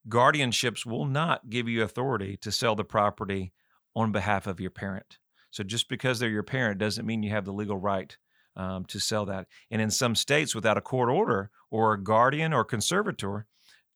guardianships 0.10 0.86
will 0.86 1.06
not 1.06 1.50
give 1.50 1.68
you 1.68 1.84
authority 1.84 2.38
to 2.38 2.52
sell 2.52 2.75
the 2.75 2.84
property 2.84 3.54
on 3.96 4.12
behalf 4.12 4.48
of 4.48 4.60
your 4.60 4.72
parent. 4.72 5.18
So 5.52 5.63
just 5.63 5.88
because 5.88 6.19
they're 6.19 6.30
your 6.30 6.44
parent 6.44 6.80
doesn't 6.80 7.06
mean 7.06 7.24
you 7.24 7.30
have 7.31 7.46
the 7.46 7.54
legal 7.54 7.78
right 7.78 8.16
um, 8.57 8.86
to 8.86 9.00
sell 9.00 9.25
that. 9.25 9.48
And 9.72 9.81
in 9.81 9.90
some 9.90 10.16
states, 10.16 10.54
without 10.54 10.78
a 10.78 10.81
court 10.81 11.10
order 11.10 11.50
or 11.72 11.94
a 11.94 12.04
guardian 12.04 12.54
or 12.54 12.66
conservator, 12.66 13.48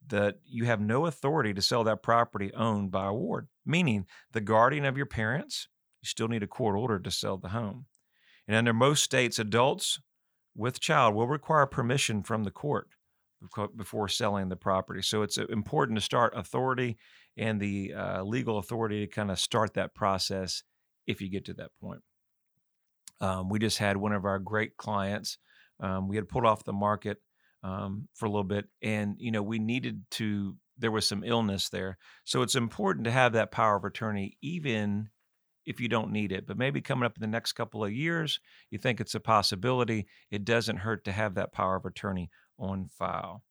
that 0.08 0.40
you 0.46 0.66
have 0.66 0.82
no 0.82 1.06
authority 1.06 1.54
to 1.54 1.62
sell 1.62 1.84
that 1.84 2.02
property 2.02 2.52
owned 2.54 2.92
by 2.92 3.08
a 3.08 3.14
ward, 3.14 3.48
meaning 3.66 4.06
the 4.32 4.42
guardian 4.42 4.86
of 4.86 4.98
your 4.98 5.06
parents, 5.06 5.68
you 6.02 6.08
still 6.08 6.28
need 6.28 6.44
a 6.44 6.48
court 6.48 6.76
order 6.76 7.00
to 7.00 7.12
sell 7.12 7.38
the 7.38 7.50
home. 7.50 7.86
And 8.48 8.56
under 8.56 8.74
most 8.74 9.04
states, 9.04 9.38
adults 9.38 10.00
with 10.56 10.80
child 10.80 11.16
will 11.16 11.28
require 11.28 11.66
permission 11.66 12.24
from 12.24 12.44
the 12.44 12.52
court 12.52 12.88
before 13.76 14.08
selling 14.08 14.50
the 14.50 14.56
property. 14.56 15.02
So 15.02 15.22
it's 15.22 15.38
uh, 15.38 15.46
important 15.48 15.98
to 15.98 16.04
start 16.04 16.34
authority 16.36 16.98
and 17.38 17.60
the 17.60 17.94
uh, 17.94 18.24
legal 18.24 18.58
authority 18.58 19.06
to 19.06 19.12
kind 19.12 19.32
of 19.32 19.40
start 19.40 19.76
that 19.76 19.96
process 19.96 20.64
if 21.08 21.22
you 21.22 21.30
get 21.30 21.46
to 21.46 21.54
that 21.54 21.72
point. 21.82 22.02
Um, 23.22 23.50
we 23.50 23.60
just 23.60 23.78
had 23.78 23.98
one 23.98 24.14
of 24.14 24.26
our 24.26 24.40
great 24.40 24.78
clients. 24.78 25.38
Um, 25.80 26.08
we 26.08 26.16
had 26.16 26.30
pulled 26.30 26.46
off 26.46 26.64
the 26.64 26.74
market 26.74 27.18
um, 27.64 28.08
for 28.14 28.26
a 28.26 28.30
little 28.30 28.44
bit, 28.44 28.66
and 28.82 29.16
you 29.20 29.32
know 29.32 29.44
we 29.44 29.60
needed 29.60 30.04
to. 30.12 30.56
There 30.78 30.92
was 30.92 31.06
some 31.06 31.26
illness 31.26 31.68
there, 31.70 31.98
so 32.24 32.42
it's 32.42 32.56
important 32.56 33.04
to 33.06 33.12
have 33.12 33.34
that 33.34 33.52
power 33.52 33.76
of 33.76 33.84
attorney, 33.84 34.38
even 34.42 35.10
if 35.70 35.80
you 35.80 35.88
don't 35.88 36.12
need 36.12 36.32
it. 36.32 36.48
But 36.48 36.58
maybe 36.58 36.82
coming 36.82 37.06
up 37.06 37.16
in 37.16 37.22
the 37.22 37.28
next 37.28 37.54
couple 37.54 37.86
of 37.86 37.94
years, 37.94 38.40
you 38.72 38.80
think 38.80 39.00
it's 39.00 39.14
a 39.14 39.20
possibility. 39.20 40.08
It 40.32 40.44
doesn't 40.44 40.78
hurt 40.78 41.06
to 41.06 41.12
have 41.12 41.36
that 41.36 41.54
power 41.54 41.76
of 41.76 41.86
attorney 41.86 42.32
on 42.58 42.90
file. 42.90 43.44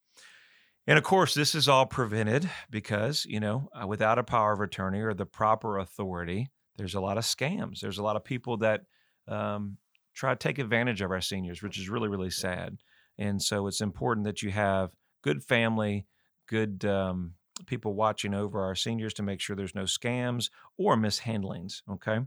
And 0.88 0.98
of 0.98 1.04
course, 1.04 1.32
this 1.32 1.54
is 1.54 1.68
all 1.68 1.86
prevented 1.86 2.50
because, 2.70 3.24
you 3.24 3.38
know, 3.38 3.68
uh, 3.72 3.86
without 3.86 4.18
a 4.18 4.24
power 4.24 4.52
of 4.52 4.60
attorney 4.60 5.00
or 5.00 5.14
the 5.14 5.26
proper 5.26 5.78
authority, 5.78 6.48
there's 6.76 6.96
a 6.96 7.00
lot 7.00 7.18
of 7.18 7.24
scams. 7.24 7.78
There's 7.80 7.98
a 7.98 8.02
lot 8.02 8.16
of 8.16 8.24
people 8.24 8.56
that 8.58 8.80
um, 9.28 9.76
try 10.14 10.32
to 10.32 10.36
take 10.36 10.58
advantage 10.58 11.00
of 11.00 11.12
our 11.12 11.20
seniors, 11.20 11.62
which 11.62 11.78
is 11.78 11.88
really, 11.88 12.08
really 12.08 12.30
sad. 12.30 12.78
And 13.16 13.40
so 13.40 13.68
it's 13.68 13.80
important 13.80 14.26
that 14.26 14.42
you 14.42 14.50
have 14.50 14.90
good 15.22 15.44
family, 15.44 16.06
good 16.48 16.84
um, 16.84 17.34
people 17.66 17.94
watching 17.94 18.34
over 18.34 18.62
our 18.62 18.74
seniors 18.74 19.14
to 19.14 19.22
make 19.22 19.40
sure 19.40 19.56
there's 19.56 19.74
no 19.74 19.84
scams 19.84 20.50
or 20.76 20.96
mishandlings. 20.96 21.82
Okay. 21.90 22.20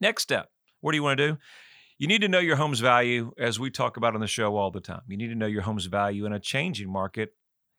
Next 0.00 0.22
step 0.22 0.50
what 0.80 0.92
do 0.92 0.98
you 0.98 1.02
want 1.02 1.18
to 1.18 1.32
do? 1.32 1.38
You 1.98 2.06
need 2.06 2.20
to 2.20 2.28
know 2.28 2.38
your 2.38 2.56
home's 2.56 2.80
value, 2.80 3.32
as 3.38 3.58
we 3.58 3.70
talk 3.70 3.96
about 3.96 4.14
on 4.14 4.20
the 4.20 4.26
show 4.26 4.56
all 4.56 4.70
the 4.70 4.80
time. 4.80 5.02
You 5.08 5.16
need 5.16 5.28
to 5.28 5.34
know 5.34 5.46
your 5.46 5.62
home's 5.62 5.86
value 5.86 6.26
in 6.26 6.32
a 6.32 6.38
changing 6.38 6.88
market 6.88 7.30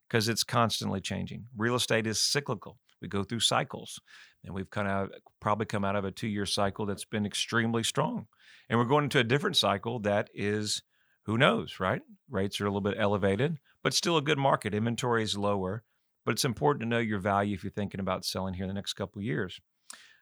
because 0.08 0.28
it's 0.28 0.44
constantly 0.44 1.00
changing. 1.00 1.46
Real 1.56 1.76
estate 1.76 2.06
is 2.06 2.20
cyclical. 2.20 2.78
We 3.00 3.08
go 3.08 3.22
through 3.22 3.40
cycles, 3.40 4.00
and 4.44 4.54
we've 4.54 4.68
kind 4.68 4.88
of 4.88 5.10
probably 5.40 5.66
come 5.66 5.84
out 5.84 5.96
of 5.96 6.04
a 6.04 6.10
two 6.10 6.26
year 6.26 6.46
cycle 6.46 6.84
that's 6.84 7.04
been 7.04 7.24
extremely 7.24 7.82
strong. 7.84 8.26
And 8.68 8.78
we're 8.78 8.84
going 8.84 9.04
into 9.04 9.20
a 9.20 9.24
different 9.24 9.56
cycle 9.56 10.00
that 10.00 10.28
is, 10.34 10.82
who 11.24 11.38
knows, 11.38 11.80
right? 11.80 12.02
Rates 12.28 12.60
are 12.60 12.66
a 12.66 12.68
little 12.68 12.80
bit 12.82 12.96
elevated, 12.98 13.56
but 13.82 13.94
still 13.94 14.16
a 14.16 14.22
good 14.22 14.38
market. 14.38 14.74
Inventory 14.74 15.22
is 15.22 15.38
lower 15.38 15.84
but 16.28 16.32
it's 16.32 16.44
important 16.44 16.82
to 16.82 16.86
know 16.86 16.98
your 16.98 17.18
value 17.18 17.54
if 17.54 17.64
you're 17.64 17.70
thinking 17.70 18.00
about 18.00 18.22
selling 18.22 18.52
here 18.52 18.64
in 18.64 18.68
the 18.68 18.74
next 18.74 18.92
couple 18.92 19.22
years, 19.22 19.58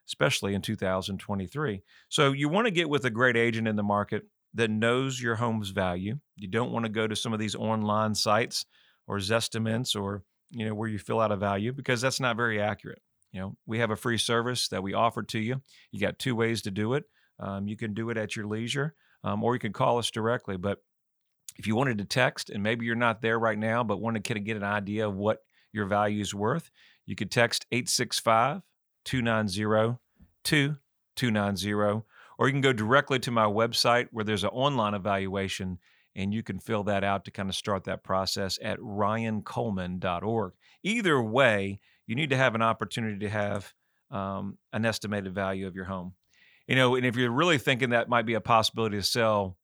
especially 0.07 0.55
in 0.55 0.63
2023. 0.63 1.83
So 2.09 2.31
you 2.31 2.49
want 2.49 2.69
to 2.69 2.71
get 2.71 2.89
with 2.89 3.05
a 3.07 3.11
great 3.11 3.37
agent 3.37 3.67
in 3.67 3.75
the 3.75 3.83
market 3.83 4.23
that 4.55 4.71
knows 4.71 5.21
your 5.21 5.35
home's 5.35 5.71
value. 5.71 6.21
You 6.37 6.47
don't 6.47 6.71
want 6.71 6.85
to 6.85 6.93
go 6.93 7.09
to 7.09 7.17
some 7.17 7.33
of 7.33 7.41
these 7.41 7.57
online 7.57 8.15
sites 8.15 8.67
or 9.09 9.17
Zestimate 9.17 10.01
or 10.01 10.23
you 10.53 10.65
know 10.65 10.77
where 10.77 10.89
you 10.89 11.01
fill 11.01 11.19
out 11.19 11.33
a 11.33 11.37
value 11.37 11.73
because 11.73 12.01
that's 12.01 12.21
not 12.21 12.37
very 12.37 12.61
accurate. 12.61 13.03
You 13.33 13.41
know, 13.41 13.57
we 13.67 13.81
have 13.81 13.91
a 13.91 13.97
free 13.97 14.19
service 14.19 14.69
that 14.69 14.85
we 14.85 14.95
offer 14.95 15.25
to 15.25 15.41
you. 15.41 15.61
You 15.91 15.99
got 15.99 16.21
two 16.21 16.37
ways 16.37 16.63
to 16.63 16.71
do 16.71 16.95
it. 16.95 17.03
Um, 17.41 17.67
you 17.67 17.77
can 17.77 17.95
do 17.95 18.11
it 18.11 18.17
at 18.17 18.37
your 18.37 18.47
leisure, 18.47 18.95
um, 19.25 19.43
or 19.43 19.55
you 19.55 19.59
can 19.59 19.73
call 19.73 19.99
us 19.99 20.13
directly. 20.13 20.57
But 20.57 20.79
if 21.57 21.67
you 21.67 21.75
wanted 21.75 21.99
to 21.99 22.05
text, 22.05 22.49
and 22.49 22.63
maybe 22.63 22.87
you're 22.87 22.95
not 22.95 23.23
there 23.23 23.41
right 23.41 23.59
now, 23.59 23.83
but 23.83 24.01
want 24.01 24.15
to 24.15 24.23
kind 24.23 24.39
of 24.39 24.45
get 24.45 24.57
an 24.57 24.63
idea 24.63 25.09
of 25.09 25.17
what 25.17 25.41
your 25.77 25.87
value 25.87 26.21
is 26.21 26.35
worth, 26.35 26.71
you 27.07 27.15
could 27.15 27.31
text 27.31 27.67
865 27.71 28.63
290 29.05 29.99
2290, 30.45 32.05
or 32.39 32.47
you 32.47 32.53
can 32.53 32.61
go 32.61 32.73
directly 32.73 33.19
to 33.21 33.31
my 33.31 33.45
website 33.45 34.09
where 34.11 34.25
there's 34.25 34.45
an 34.45 34.51
online 34.51 34.95
evaluation 34.95 35.79
and 36.17 36.33
you 36.33 36.43
can 36.43 36.59
fill 36.59 36.83
that 36.85 37.05
out 37.05 37.25
to 37.27 37.31
kind 37.31 37.49
of 37.49 37.55
start 37.55 37.85
that 37.85 38.03
process 38.03 38.59
at 38.63 38.79
ryancoleman.org. 38.79 40.53
Either 40.83 41.23
way, 41.23 41.79
you 42.07 42.15
need 42.15 42.31
to 42.31 42.37
have 42.37 42.55
an 42.55 42.63
opportunity 42.63 43.19
to 43.19 43.29
have 43.29 43.73
um, 44.11 44.57
an 44.73 44.87
estimated 44.87 45.35
value 45.35 45.67
of 45.67 45.75
your 45.75 45.85
home. 45.85 46.15
You 46.67 46.75
know, 46.75 46.97
and 46.97 47.05
if 47.05 47.17
you're 47.17 47.31
really 47.31 47.59
thinking 47.59 47.91
that 47.91 48.09
might 48.09 48.27
be 48.27 48.35
a 48.35 48.41
possibility 48.41 48.97
to 48.97 49.03
sell, 49.03 49.57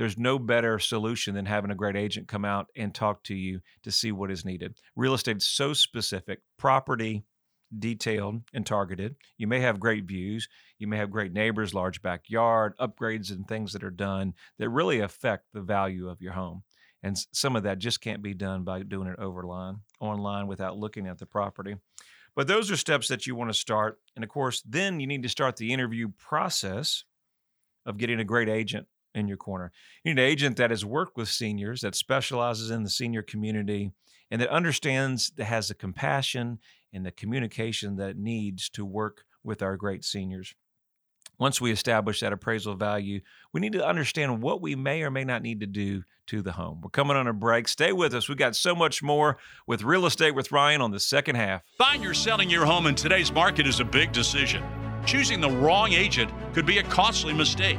there's 0.00 0.16
no 0.16 0.38
better 0.38 0.78
solution 0.78 1.34
than 1.34 1.44
having 1.44 1.70
a 1.70 1.74
great 1.74 1.94
agent 1.94 2.26
come 2.26 2.46
out 2.46 2.68
and 2.74 2.94
talk 2.94 3.22
to 3.22 3.34
you 3.34 3.60
to 3.82 3.92
see 3.92 4.10
what 4.10 4.30
is 4.30 4.46
needed. 4.46 4.78
Real 4.96 5.12
estate 5.12 5.36
is 5.36 5.46
so 5.46 5.74
specific, 5.74 6.40
property 6.56 7.22
detailed 7.78 8.40
and 8.54 8.64
targeted. 8.64 9.16
You 9.36 9.46
may 9.46 9.60
have 9.60 9.78
great 9.78 10.04
views, 10.04 10.48
you 10.78 10.86
may 10.86 10.96
have 10.96 11.10
great 11.10 11.34
neighbors, 11.34 11.74
large 11.74 12.00
backyard, 12.00 12.72
upgrades 12.80 13.30
and 13.30 13.46
things 13.46 13.74
that 13.74 13.84
are 13.84 13.90
done 13.90 14.32
that 14.58 14.70
really 14.70 15.00
affect 15.00 15.44
the 15.52 15.60
value 15.60 16.08
of 16.08 16.22
your 16.22 16.32
home. 16.32 16.62
And 17.02 17.18
some 17.32 17.54
of 17.54 17.64
that 17.64 17.78
just 17.78 18.00
can't 18.00 18.22
be 18.22 18.32
done 18.32 18.64
by 18.64 18.82
doing 18.84 19.06
it 19.06 19.18
overline, 19.18 19.80
online 20.00 20.46
without 20.46 20.78
looking 20.78 21.08
at 21.08 21.18
the 21.18 21.26
property. 21.26 21.76
But 22.34 22.46
those 22.46 22.70
are 22.70 22.76
steps 22.78 23.08
that 23.08 23.26
you 23.26 23.34
want 23.34 23.50
to 23.50 23.54
start. 23.54 24.00
And 24.16 24.24
of 24.24 24.30
course, 24.30 24.62
then 24.66 24.98
you 24.98 25.06
need 25.06 25.24
to 25.24 25.28
start 25.28 25.58
the 25.58 25.74
interview 25.74 26.08
process 26.16 27.04
of 27.84 27.98
getting 27.98 28.18
a 28.18 28.24
great 28.24 28.48
agent 28.48 28.86
in 29.14 29.28
your 29.28 29.36
corner. 29.36 29.72
You 30.04 30.14
need 30.14 30.22
an 30.22 30.28
agent 30.28 30.56
that 30.56 30.70
has 30.70 30.84
worked 30.84 31.16
with 31.16 31.28
seniors, 31.28 31.80
that 31.80 31.94
specializes 31.94 32.70
in 32.70 32.82
the 32.82 32.90
senior 32.90 33.22
community, 33.22 33.92
and 34.30 34.40
that 34.40 34.50
understands, 34.50 35.32
that 35.36 35.44
has 35.44 35.68
the 35.68 35.74
compassion 35.74 36.58
and 36.92 37.04
the 37.04 37.10
communication 37.10 37.96
that 37.96 38.16
needs 38.16 38.68
to 38.70 38.84
work 38.84 39.24
with 39.42 39.62
our 39.62 39.76
great 39.76 40.04
seniors. 40.04 40.54
Once 41.38 41.58
we 41.58 41.72
establish 41.72 42.20
that 42.20 42.34
appraisal 42.34 42.74
value, 42.74 43.20
we 43.52 43.60
need 43.60 43.72
to 43.72 43.86
understand 43.86 44.42
what 44.42 44.60
we 44.60 44.74
may 44.74 45.02
or 45.02 45.10
may 45.10 45.24
not 45.24 45.40
need 45.40 45.60
to 45.60 45.66
do 45.66 46.02
to 46.26 46.42
the 46.42 46.52
home. 46.52 46.80
We're 46.82 46.90
coming 46.90 47.16
on 47.16 47.26
a 47.26 47.32
break. 47.32 47.66
Stay 47.66 47.92
with 47.92 48.14
us. 48.14 48.28
We've 48.28 48.36
got 48.36 48.54
so 48.54 48.74
much 48.74 49.02
more 49.02 49.38
with 49.66 49.82
Real 49.82 50.04
Estate 50.04 50.34
with 50.34 50.52
Ryan 50.52 50.82
on 50.82 50.90
the 50.90 51.00
second 51.00 51.36
half. 51.36 51.62
Buying 51.78 52.04
or 52.04 52.12
selling 52.12 52.50
your 52.50 52.66
home 52.66 52.86
in 52.86 52.94
today's 52.94 53.32
market 53.32 53.66
is 53.66 53.80
a 53.80 53.84
big 53.84 54.12
decision. 54.12 54.62
Choosing 55.06 55.40
the 55.40 55.50
wrong 55.50 55.92
agent 55.92 56.30
could 56.52 56.66
be 56.66 56.78
a 56.78 56.82
costly 56.84 57.32
mistake. 57.32 57.78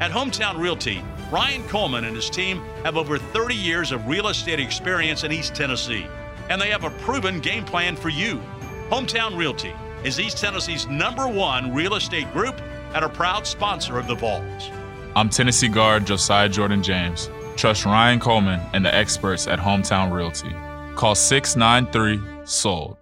At 0.00 0.10
Hometown 0.10 0.58
Realty, 0.58 1.02
Ryan 1.30 1.62
Coleman 1.68 2.04
and 2.04 2.16
his 2.16 2.30
team 2.30 2.62
have 2.84 2.96
over 2.96 3.18
30 3.18 3.54
years 3.54 3.92
of 3.92 4.08
real 4.08 4.28
estate 4.28 4.58
experience 4.58 5.24
in 5.24 5.32
East 5.32 5.54
Tennessee, 5.54 6.06
and 6.48 6.58
they 6.58 6.70
have 6.70 6.84
a 6.84 6.90
proven 7.02 7.38
game 7.38 7.66
plan 7.66 7.96
for 7.96 8.08
you. 8.08 8.40
Hometown 8.88 9.36
Realty 9.36 9.74
is 10.02 10.18
East 10.18 10.38
Tennessee's 10.38 10.86
number 10.86 11.28
one 11.28 11.74
real 11.74 11.96
estate 11.96 12.32
group 12.32 12.58
and 12.94 13.04
a 13.04 13.10
proud 13.10 13.46
sponsor 13.46 13.98
of 13.98 14.06
the 14.06 14.14
Vols. 14.14 14.70
I'm 15.14 15.28
Tennessee 15.28 15.68
guard 15.68 16.06
Josiah 16.06 16.48
Jordan 16.48 16.82
James. 16.82 17.28
Trust 17.56 17.84
Ryan 17.84 18.20
Coleman 18.20 18.58
and 18.72 18.82
the 18.82 18.94
experts 18.94 19.46
at 19.46 19.58
Hometown 19.58 20.10
Realty. 20.10 20.48
Call 20.96 21.14
693 21.14 22.46
SOLD. 22.46 22.96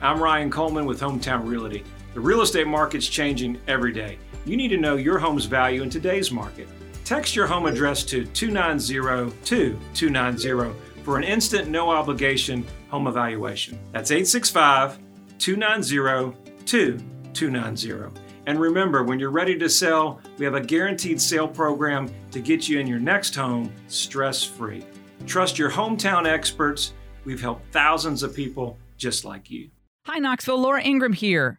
I'm 0.00 0.22
Ryan 0.22 0.52
Coleman 0.52 0.86
with 0.86 1.00
Hometown 1.00 1.48
Realty. 1.48 1.82
The 2.14 2.20
real 2.20 2.42
estate 2.42 2.66
market's 2.66 3.08
changing 3.08 3.60
every 3.66 3.92
day 3.92 4.18
you 4.46 4.56
need 4.56 4.68
to 4.68 4.76
know 4.76 4.94
your 4.96 5.18
home's 5.18 5.46
value 5.46 5.82
in 5.82 5.90
today's 5.90 6.30
market. 6.30 6.68
Text 7.04 7.34
your 7.34 7.46
home 7.46 7.66
address 7.66 8.04
to 8.04 8.24
290-2290 8.26 10.74
for 11.02 11.18
an 11.18 11.24
instant 11.24 11.68
no 11.68 11.90
obligation 11.90 12.64
home 12.88 13.06
evaluation. 13.06 13.78
That's 13.92 14.10
865 14.10 14.98
290 15.38 16.36
2290. 16.64 18.20
And 18.46 18.60
remember, 18.60 19.02
when 19.02 19.18
you're 19.18 19.30
ready 19.30 19.56
to 19.58 19.70
sell, 19.70 20.20
we 20.38 20.44
have 20.44 20.54
a 20.54 20.60
guaranteed 20.60 21.18
sale 21.20 21.48
program 21.48 22.10
to 22.30 22.40
get 22.40 22.68
you 22.68 22.78
in 22.78 22.86
your 22.86 22.98
next 22.98 23.34
home 23.34 23.72
stress 23.88 24.44
free. 24.44 24.84
Trust 25.26 25.58
your 25.58 25.70
hometown 25.70 26.26
experts. 26.26 26.92
We've 27.24 27.40
helped 27.40 27.72
thousands 27.72 28.22
of 28.22 28.34
people 28.34 28.76
just 28.98 29.24
like 29.24 29.50
you. 29.50 29.70
Hi, 30.04 30.18
Knoxville. 30.18 30.60
Laura 30.60 30.82
Ingraham 30.82 31.14
here. 31.14 31.58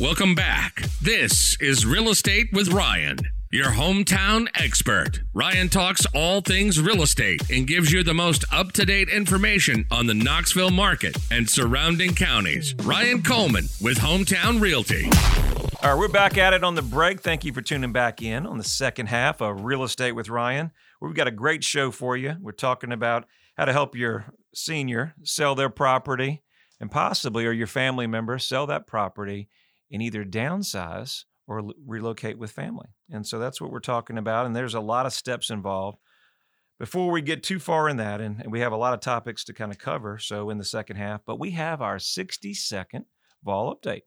Welcome 0.00 0.34
back. 0.34 0.80
This 1.02 1.60
is 1.60 1.84
Real 1.84 2.08
Estate 2.08 2.54
with 2.54 2.72
Ryan, 2.72 3.18
your 3.52 3.66
hometown 3.66 4.48
expert. 4.54 5.20
Ryan 5.34 5.68
talks 5.68 6.06
all 6.14 6.40
things 6.40 6.80
real 6.80 7.02
estate 7.02 7.50
and 7.50 7.66
gives 7.66 7.92
you 7.92 8.02
the 8.02 8.14
most 8.14 8.46
up 8.50 8.72
to 8.72 8.86
date 8.86 9.10
information 9.10 9.84
on 9.90 10.06
the 10.06 10.14
Knoxville 10.14 10.70
market 10.70 11.18
and 11.30 11.50
surrounding 11.50 12.14
counties. 12.14 12.74
Ryan 12.82 13.20
Coleman 13.20 13.64
with 13.82 13.98
Hometown 13.98 14.58
Realty. 14.58 15.10
All 15.82 15.90
right, 15.90 15.98
we're 15.98 16.08
back 16.08 16.38
at 16.38 16.54
it 16.54 16.64
on 16.64 16.76
the 16.76 16.82
break. 16.82 17.20
Thank 17.20 17.44
you 17.44 17.52
for 17.52 17.60
tuning 17.60 17.92
back 17.92 18.22
in 18.22 18.46
on 18.46 18.56
the 18.56 18.64
second 18.64 19.08
half 19.08 19.42
of 19.42 19.66
Real 19.66 19.84
Estate 19.84 20.12
with 20.12 20.30
Ryan. 20.30 20.70
We've 21.02 21.12
got 21.12 21.28
a 21.28 21.30
great 21.30 21.62
show 21.62 21.90
for 21.90 22.16
you. 22.16 22.36
We're 22.40 22.52
talking 22.52 22.90
about 22.90 23.26
how 23.58 23.66
to 23.66 23.72
help 23.74 23.94
your 23.94 24.32
senior 24.54 25.14
sell 25.24 25.54
their 25.54 25.68
property 25.68 26.42
and 26.80 26.90
possibly, 26.90 27.44
or 27.44 27.52
your 27.52 27.66
family 27.66 28.06
member, 28.06 28.38
sell 28.38 28.66
that 28.66 28.86
property 28.86 29.50
and 29.90 30.02
either 30.02 30.24
downsize 30.24 31.24
or 31.46 31.62
relocate 31.86 32.38
with 32.38 32.52
family. 32.52 32.88
And 33.10 33.26
so 33.26 33.38
that's 33.38 33.60
what 33.60 33.72
we're 33.72 33.80
talking 33.80 34.18
about. 34.18 34.46
And 34.46 34.54
there's 34.54 34.74
a 34.74 34.80
lot 34.80 35.06
of 35.06 35.12
steps 35.12 35.50
involved. 35.50 35.98
Before 36.78 37.10
we 37.10 37.20
get 37.20 37.42
too 37.42 37.58
far 37.58 37.88
in 37.88 37.98
that, 37.98 38.20
and, 38.20 38.40
and 38.40 38.50
we 38.50 38.60
have 38.60 38.72
a 38.72 38.76
lot 38.76 38.94
of 38.94 39.00
topics 39.00 39.44
to 39.44 39.52
kind 39.52 39.70
of 39.70 39.78
cover, 39.78 40.16
so 40.18 40.48
in 40.48 40.56
the 40.56 40.64
second 40.64 40.96
half, 40.96 41.20
but 41.26 41.38
we 41.38 41.50
have 41.50 41.82
our 41.82 41.98
60 41.98 42.54
second 42.54 43.04
Vol 43.44 43.74
update. 43.74 44.02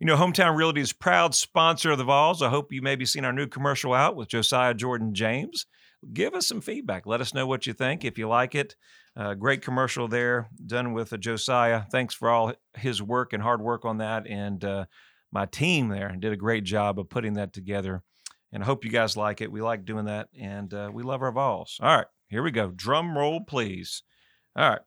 You 0.00 0.06
know, 0.06 0.16
Hometown 0.16 0.56
Realty 0.56 0.80
is 0.80 0.92
proud 0.92 1.34
sponsor 1.34 1.90
of 1.90 1.98
the 1.98 2.04
Vols. 2.04 2.42
I 2.42 2.48
hope 2.48 2.72
you 2.72 2.82
maybe 2.82 3.04
seen 3.04 3.24
our 3.24 3.32
new 3.32 3.46
commercial 3.46 3.92
out 3.92 4.16
with 4.16 4.28
Josiah 4.28 4.74
Jordan 4.74 5.12
James. 5.12 5.66
Give 6.12 6.34
us 6.34 6.46
some 6.46 6.60
feedback. 6.60 7.06
Let 7.06 7.20
us 7.20 7.34
know 7.34 7.46
what 7.46 7.66
you 7.66 7.72
think. 7.72 8.04
If 8.04 8.16
you 8.16 8.28
like 8.28 8.54
it, 8.54 8.76
uh, 9.16 9.34
great 9.34 9.62
commercial 9.62 10.06
there 10.06 10.48
done 10.64 10.92
with 10.92 11.12
uh, 11.12 11.16
Josiah. 11.16 11.82
Thanks 11.90 12.14
for 12.14 12.30
all 12.30 12.52
his 12.74 13.02
work 13.02 13.32
and 13.32 13.42
hard 13.42 13.60
work 13.60 13.84
on 13.84 13.98
that. 13.98 14.28
And 14.28 14.64
uh, 14.64 14.84
my 15.32 15.46
team 15.46 15.88
there 15.88 16.08
and 16.08 16.20
did 16.20 16.32
a 16.32 16.36
great 16.36 16.64
job 16.64 16.98
of 16.98 17.08
putting 17.08 17.34
that 17.34 17.52
together. 17.52 18.02
And 18.52 18.62
I 18.62 18.66
hope 18.66 18.84
you 18.84 18.90
guys 18.90 19.16
like 19.16 19.40
it. 19.40 19.52
We 19.52 19.60
like 19.60 19.84
doing 19.84 20.06
that, 20.06 20.28
and 20.38 20.72
uh, 20.72 20.90
we 20.92 21.02
love 21.02 21.22
our 21.22 21.32
Vols. 21.32 21.78
All 21.82 21.96
right, 21.96 22.06
here 22.28 22.42
we 22.42 22.50
go. 22.50 22.70
Drum 22.70 23.16
roll, 23.16 23.40
please. 23.40 24.02
All 24.56 24.70
right. 24.70 24.80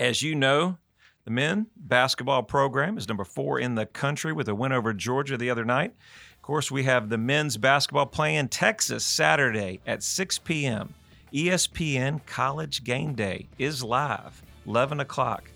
As 0.00 0.22
you 0.22 0.34
know, 0.34 0.78
the 1.24 1.30
men 1.30 1.66
basketball 1.76 2.42
program 2.42 2.96
is 2.96 3.06
number 3.06 3.24
four 3.24 3.58
in 3.58 3.74
the 3.74 3.84
country 3.84 4.32
with 4.32 4.48
a 4.48 4.54
win 4.54 4.72
over 4.72 4.94
Georgia 4.94 5.36
the 5.36 5.50
other 5.50 5.64
night. 5.64 5.92
Of 6.36 6.42
course, 6.42 6.70
we 6.70 6.84
have 6.84 7.10
the 7.10 7.18
men's 7.18 7.58
basketball 7.58 8.06
playing 8.06 8.48
Texas 8.48 9.04
Saturday 9.04 9.80
at 9.86 10.02
6 10.02 10.38
p.m. 10.38 10.94
ESPN 11.32 12.24
College 12.24 12.84
Game 12.84 13.14
Day 13.14 13.48
is 13.58 13.84
live, 13.84 14.42
11 14.66 15.00
o'clock. 15.00 15.50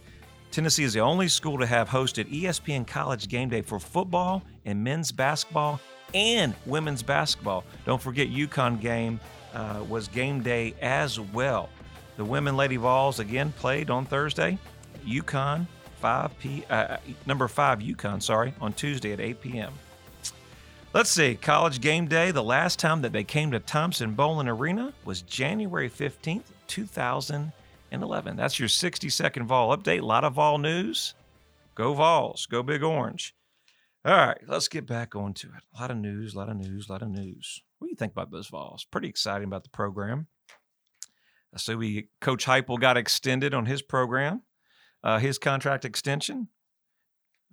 Tennessee 0.53 0.85
is 0.85 0.93
the 0.93 1.01
only 1.01 1.29
school 1.29 1.57
to 1.59 1.65
have 1.65 1.89
hosted 1.89 2.31
ESPN 2.31 2.87
College 2.87 3.29
Game 3.29 3.49
Day 3.49 3.63
for 3.63 3.81
football 3.81 4.43
and 4.67 4.85
men's 4.85 5.11
basketball 5.11 5.81
and 6.13 6.55
women's 6.67 7.03
basketball. 7.03 7.65
Don't 7.87 8.01
forget, 8.01 8.29
UConn 8.29 8.79
game 8.79 9.19
uh, 9.55 9.83
was 9.89 10.09
game 10.09 10.43
day 10.43 10.75
as 10.83 11.19
well. 11.19 11.71
The 12.19 12.25
women 12.27 12.55
Lady 12.55 12.77
Vols 12.77 13.19
again 13.19 13.53
played 13.53 13.89
on 13.89 14.05
Thursday. 14.05 14.59
UConn, 15.07 15.67
5 16.03 16.39
p. 16.39 16.65
Uh, 16.69 16.99
number 17.25 17.49
five 17.49 17.79
UConn, 17.79 18.23
sorry, 18.23 18.53
on 18.61 18.75
Tuesday 18.75 19.15
at 19.15 19.21
8 19.21 19.41
p.m. 19.41 19.73
Let's 20.93 21.09
see, 21.09 21.35
college 21.35 21.81
game 21.81 22.09
day. 22.09 22.31
The 22.31 22.43
last 22.43 22.79
time 22.79 23.01
that 23.01 23.13
they 23.13 23.25
came 23.25 23.53
to 23.53 23.59
Thompson-Boling 23.59 24.49
Arena 24.49 24.93
was 25.07 25.23
January 25.23 25.89
15th, 25.89 26.43
2011. 27.93 28.37
That's 28.37 28.59
your 28.59 28.69
60 28.69 29.09
second 29.11 29.47
Vol 29.47 29.77
update. 29.77 30.01
A 30.01 30.07
lot 30.07 30.25
of 30.25 30.35
Vol 30.35 30.59
news. 30.59 31.15
Go 31.75 31.93
Vols. 31.93 32.47
Go 32.47 32.63
Big 32.63 32.83
Orange. 32.83 33.35
All 34.05 34.17
right, 34.17 34.41
let's 34.49 34.67
get 34.67 34.87
back 34.87 35.15
onto 35.15 35.49
it. 35.49 35.63
A 35.77 35.81
lot 35.81 35.91
of 35.91 35.97
news, 35.97 36.35
a 36.35 36.39
lot 36.39 36.49
of 36.49 36.57
news, 36.57 36.89
a 36.89 36.93
lot 36.93 37.03
of 37.03 37.09
news. 37.09 37.63
What 37.79 37.87
do 37.87 37.91
you 37.91 37.97
think 37.97 38.13
about 38.13 38.33
those 38.33 38.49
Vols? 38.49 38.85
Pretty 38.85 39.09
exciting 39.09 39.47
about 39.47 39.63
the 39.63 39.71
program. 39.71 40.27
So 41.57 41.77
we 41.77 42.09
Coach 42.21 42.47
Heupel 42.47 42.81
got 42.81 42.97
extended 42.97 43.55
on 43.55 43.67
his 43.67 43.83
program, 43.83 44.43
uh, 45.05 45.19
his 45.19 45.39
contract 45.39 45.85
extension. 45.85 46.49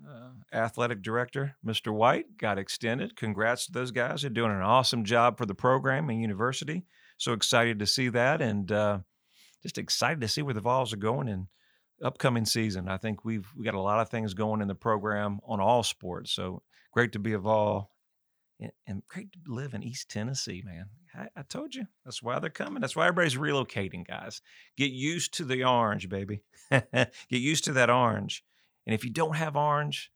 Uh, 0.07 0.29
athletic 0.53 1.01
director 1.01 1.57
Mr. 1.65 1.93
White 1.93 2.37
got 2.37 2.57
extended. 2.57 3.17
Congrats 3.17 3.65
to 3.65 3.73
those 3.73 3.91
guys. 3.91 4.21
They're 4.21 4.29
doing 4.29 4.51
an 4.51 4.61
awesome 4.61 5.03
job 5.03 5.37
for 5.37 5.45
the 5.45 5.53
program 5.53 6.09
and 6.09 6.21
university. 6.21 6.85
So 7.17 7.33
excited 7.33 7.79
to 7.79 7.85
see 7.85 8.07
that, 8.07 8.41
and 8.41 8.71
uh, 8.71 8.99
just 9.63 9.77
excited 9.77 10.21
to 10.21 10.27
see 10.27 10.41
where 10.41 10.53
the 10.53 10.61
Vols 10.61 10.93
are 10.93 10.97
going 10.97 11.27
in 11.27 11.47
upcoming 12.03 12.45
season. 12.45 12.87
I 12.87 12.97
think 12.97 13.25
we've 13.25 13.47
we 13.57 13.65
got 13.65 13.73
a 13.73 13.81
lot 13.81 13.99
of 13.99 14.09
things 14.09 14.33
going 14.33 14.61
in 14.61 14.67
the 14.67 14.75
program 14.75 15.39
on 15.45 15.59
all 15.59 15.83
sports. 15.83 16.31
So 16.31 16.61
great 16.91 17.11
to 17.13 17.19
be 17.19 17.33
a 17.33 17.39
Vol, 17.39 17.91
and, 18.87 19.03
great 19.07 19.31
to 19.33 19.39
live 19.47 19.73
in 19.73 19.83
East 19.83 20.09
Tennessee, 20.09 20.63
man. 20.65 20.85
I, 21.15 21.27
I 21.35 21.43
told 21.43 21.75
you 21.75 21.85
that's 22.05 22.21
why 22.21 22.39
they're 22.39 22.49
coming. 22.49 22.81
That's 22.81 22.95
why 22.95 23.07
everybody's 23.07 23.35
relocating, 23.35 24.07
guys. 24.07 24.41
Get 24.77 24.91
used 24.91 25.33
to 25.35 25.45
the 25.45 25.63
orange, 25.63 26.09
baby. 26.09 26.43
Get 26.71 27.11
used 27.29 27.63
to 27.65 27.73
that 27.73 27.89
orange. 27.89 28.43
And 28.85 28.93
if 28.93 29.03
you 29.03 29.11
don't 29.11 29.35
have 29.35 29.55
orange, 29.55 30.11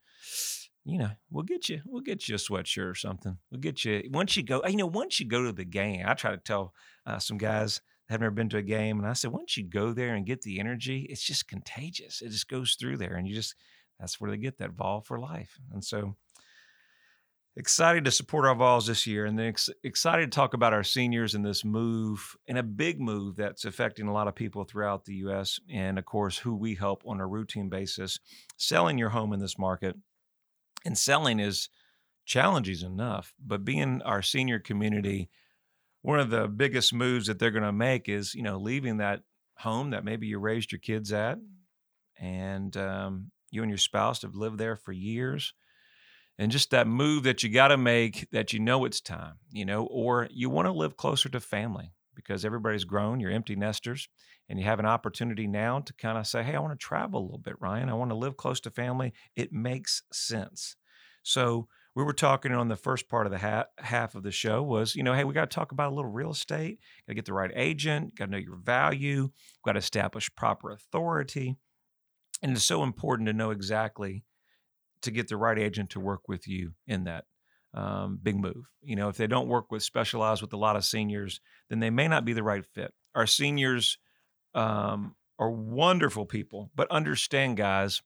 you 0.85 0.97
know, 0.97 1.11
we'll 1.29 1.43
get 1.43 1.69
you, 1.69 1.81
we'll 1.85 2.01
get 2.01 2.27
you 2.27 2.35
a 2.35 2.37
sweatshirt 2.37 2.89
or 2.89 2.95
something. 2.95 3.37
We'll 3.49 3.61
get 3.61 3.85
you 3.85 4.03
once 4.11 4.35
you 4.35 4.43
go. 4.43 4.61
You 4.65 4.77
know, 4.77 4.87
once 4.87 5.19
you 5.19 5.25
go 5.25 5.43
to 5.43 5.51
the 5.51 5.63
game, 5.63 6.03
I 6.05 6.13
try 6.13 6.31
to 6.31 6.37
tell 6.37 6.73
uh, 7.05 7.19
some 7.19 7.37
guys 7.37 7.81
have 8.09 8.21
never 8.21 8.31
been 8.31 8.49
to 8.49 8.57
a 8.57 8.63
game, 8.63 8.99
and 8.99 9.07
I 9.07 9.13
said, 9.13 9.31
once 9.31 9.57
you 9.57 9.63
go 9.63 9.93
there 9.93 10.13
and 10.15 10.25
get 10.25 10.41
the 10.41 10.59
energy, 10.59 11.07
it's 11.09 11.23
just 11.23 11.47
contagious. 11.47 12.21
It 12.21 12.29
just 12.29 12.49
goes 12.49 12.75
through 12.79 12.97
there, 12.97 13.15
and 13.15 13.27
you 13.27 13.33
just 13.33 13.55
that's 13.99 14.19
where 14.19 14.31
they 14.31 14.37
get 14.37 14.57
that 14.57 14.71
Vol 14.71 15.01
for 15.01 15.19
life. 15.19 15.57
And 15.71 15.83
so, 15.83 16.15
excited 17.55 18.03
to 18.05 18.11
support 18.11 18.45
our 18.45 18.55
Vols 18.55 18.87
this 18.87 19.07
year, 19.07 19.25
and 19.25 19.37
then 19.37 19.47
ex- 19.47 19.69
excited 19.83 20.31
to 20.31 20.35
talk 20.35 20.53
about 20.53 20.73
our 20.73 20.83
seniors 20.83 21.35
and 21.35 21.45
this 21.45 21.63
move, 21.63 22.35
and 22.47 22.57
a 22.57 22.63
big 22.63 22.99
move 22.99 23.35
that's 23.35 23.65
affecting 23.65 24.07
a 24.07 24.13
lot 24.13 24.27
of 24.27 24.35
people 24.35 24.63
throughout 24.63 25.05
the 25.05 25.15
U.S. 25.15 25.59
And 25.71 25.97
of 25.97 26.05
course, 26.05 26.37
who 26.37 26.55
we 26.55 26.75
help 26.75 27.03
on 27.05 27.21
a 27.21 27.27
routine 27.27 27.69
basis, 27.69 28.19
selling 28.57 28.97
your 28.97 29.09
home 29.09 29.31
in 29.31 29.39
this 29.39 29.57
market, 29.57 29.95
and 30.85 30.97
selling 30.97 31.39
is 31.39 31.69
challenges 32.25 32.83
enough, 32.83 33.33
but 33.45 33.65
being 33.65 34.01
our 34.01 34.21
senior 34.21 34.59
community, 34.59 35.29
one 36.03 36.19
of 36.19 36.29
the 36.29 36.47
biggest 36.47 36.93
moves 36.93 37.27
that 37.27 37.39
they're 37.39 37.51
going 37.51 37.63
to 37.63 37.73
make 37.73 38.09
is 38.09 38.35
you 38.35 38.43
know 38.43 38.59
leaving 38.59 38.97
that 38.97 39.21
home 39.57 39.91
that 39.91 40.05
maybe 40.05 40.27
you 40.27 40.39
raised 40.39 40.71
your 40.71 40.79
kids 40.79 41.11
at, 41.11 41.39
and 42.19 42.77
um, 42.77 43.31
you 43.51 43.63
and 43.63 43.71
your 43.71 43.77
spouse 43.79 44.21
have 44.21 44.35
lived 44.35 44.59
there 44.59 44.75
for 44.77 44.93
years 44.93 45.53
and 46.39 46.51
just 46.51 46.71
that 46.71 46.87
move 46.87 47.23
that 47.23 47.43
you 47.43 47.49
got 47.49 47.69
to 47.69 47.77
make 47.77 48.27
that 48.31 48.53
you 48.53 48.59
know 48.59 48.85
it's 48.85 49.01
time, 49.01 49.35
you 49.51 49.65
know, 49.65 49.85
or 49.85 50.27
you 50.31 50.49
want 50.49 50.67
to 50.67 50.71
live 50.71 50.97
closer 50.97 51.29
to 51.29 51.39
family 51.39 51.93
because 52.15 52.45
everybody's 52.45 52.83
grown, 52.83 53.19
you're 53.19 53.31
empty 53.31 53.55
nesters, 53.55 54.07
and 54.49 54.59
you 54.59 54.65
have 54.65 54.79
an 54.79 54.85
opportunity 54.85 55.47
now 55.47 55.79
to 55.79 55.93
kind 55.93 56.17
of 56.17 56.27
say, 56.27 56.43
Hey, 56.43 56.55
I 56.55 56.59
want 56.59 56.73
to 56.73 56.85
travel 56.85 57.21
a 57.21 57.23
little 57.23 57.37
bit, 57.39 57.59
Ryan. 57.59 57.89
I 57.89 57.93
want 57.93 58.11
to 58.11 58.15
live 58.15 58.37
close 58.37 58.59
to 58.61 58.71
family. 58.71 59.13
It 59.35 59.51
makes 59.53 60.03
sense. 60.11 60.75
So, 61.23 61.67
we 61.95 62.03
were 62.03 62.13
talking 62.13 62.51
on 62.51 62.69
the 62.69 62.75
first 62.75 63.07
part 63.07 63.27
of 63.27 63.31
the 63.31 63.37
ha- 63.37 63.67
half 63.77 64.15
of 64.15 64.23
the 64.23 64.31
show 64.31 64.63
was, 64.63 64.95
you 64.95 65.03
know, 65.03 65.13
hey, 65.13 65.23
we 65.23 65.33
got 65.33 65.49
to 65.49 65.55
talk 65.55 65.71
about 65.71 65.91
a 65.91 65.95
little 65.95 66.11
real 66.11 66.31
estate, 66.31 66.79
got 67.07 67.11
to 67.11 67.15
get 67.15 67.25
the 67.25 67.33
right 67.33 67.51
agent, 67.55 68.15
got 68.15 68.25
to 68.25 68.31
know 68.31 68.37
your 68.37 68.57
value, 68.57 69.29
got 69.63 69.73
to 69.73 69.79
establish 69.79 70.33
proper 70.35 70.71
authority. 70.71 71.55
And 72.41 72.53
it's 72.53 72.65
so 72.65 72.83
important 72.83 73.27
to 73.27 73.33
know 73.33 73.51
exactly 73.51 74.25
to 75.03 75.11
get 75.11 75.27
the 75.27 75.37
right 75.37 75.59
agent 75.59 75.91
to 75.91 75.99
work 75.99 76.27
with 76.27 76.47
you 76.47 76.73
in 76.87 77.03
that 77.03 77.25
um, 77.73 78.19
big 78.21 78.37
move. 78.37 78.69
You 78.81 78.95
know, 78.95 79.09
if 79.09 79.17
they 79.17 79.27
don't 79.27 79.47
work 79.47 79.71
with 79.71 79.83
specialize 79.83 80.41
with 80.41 80.53
a 80.53 80.57
lot 80.57 80.75
of 80.75 80.85
seniors, 80.85 81.41
then 81.69 81.79
they 81.79 81.89
may 81.89 82.07
not 82.07 82.25
be 82.25 82.33
the 82.33 82.43
right 82.43 82.65
fit. 82.65 82.93
Our 83.13 83.27
seniors 83.27 83.97
um, 84.55 85.15
are 85.37 85.51
wonderful 85.51 86.25
people, 86.25 86.71
but 86.75 86.89
understand, 86.89 87.57
guys, 87.57 88.01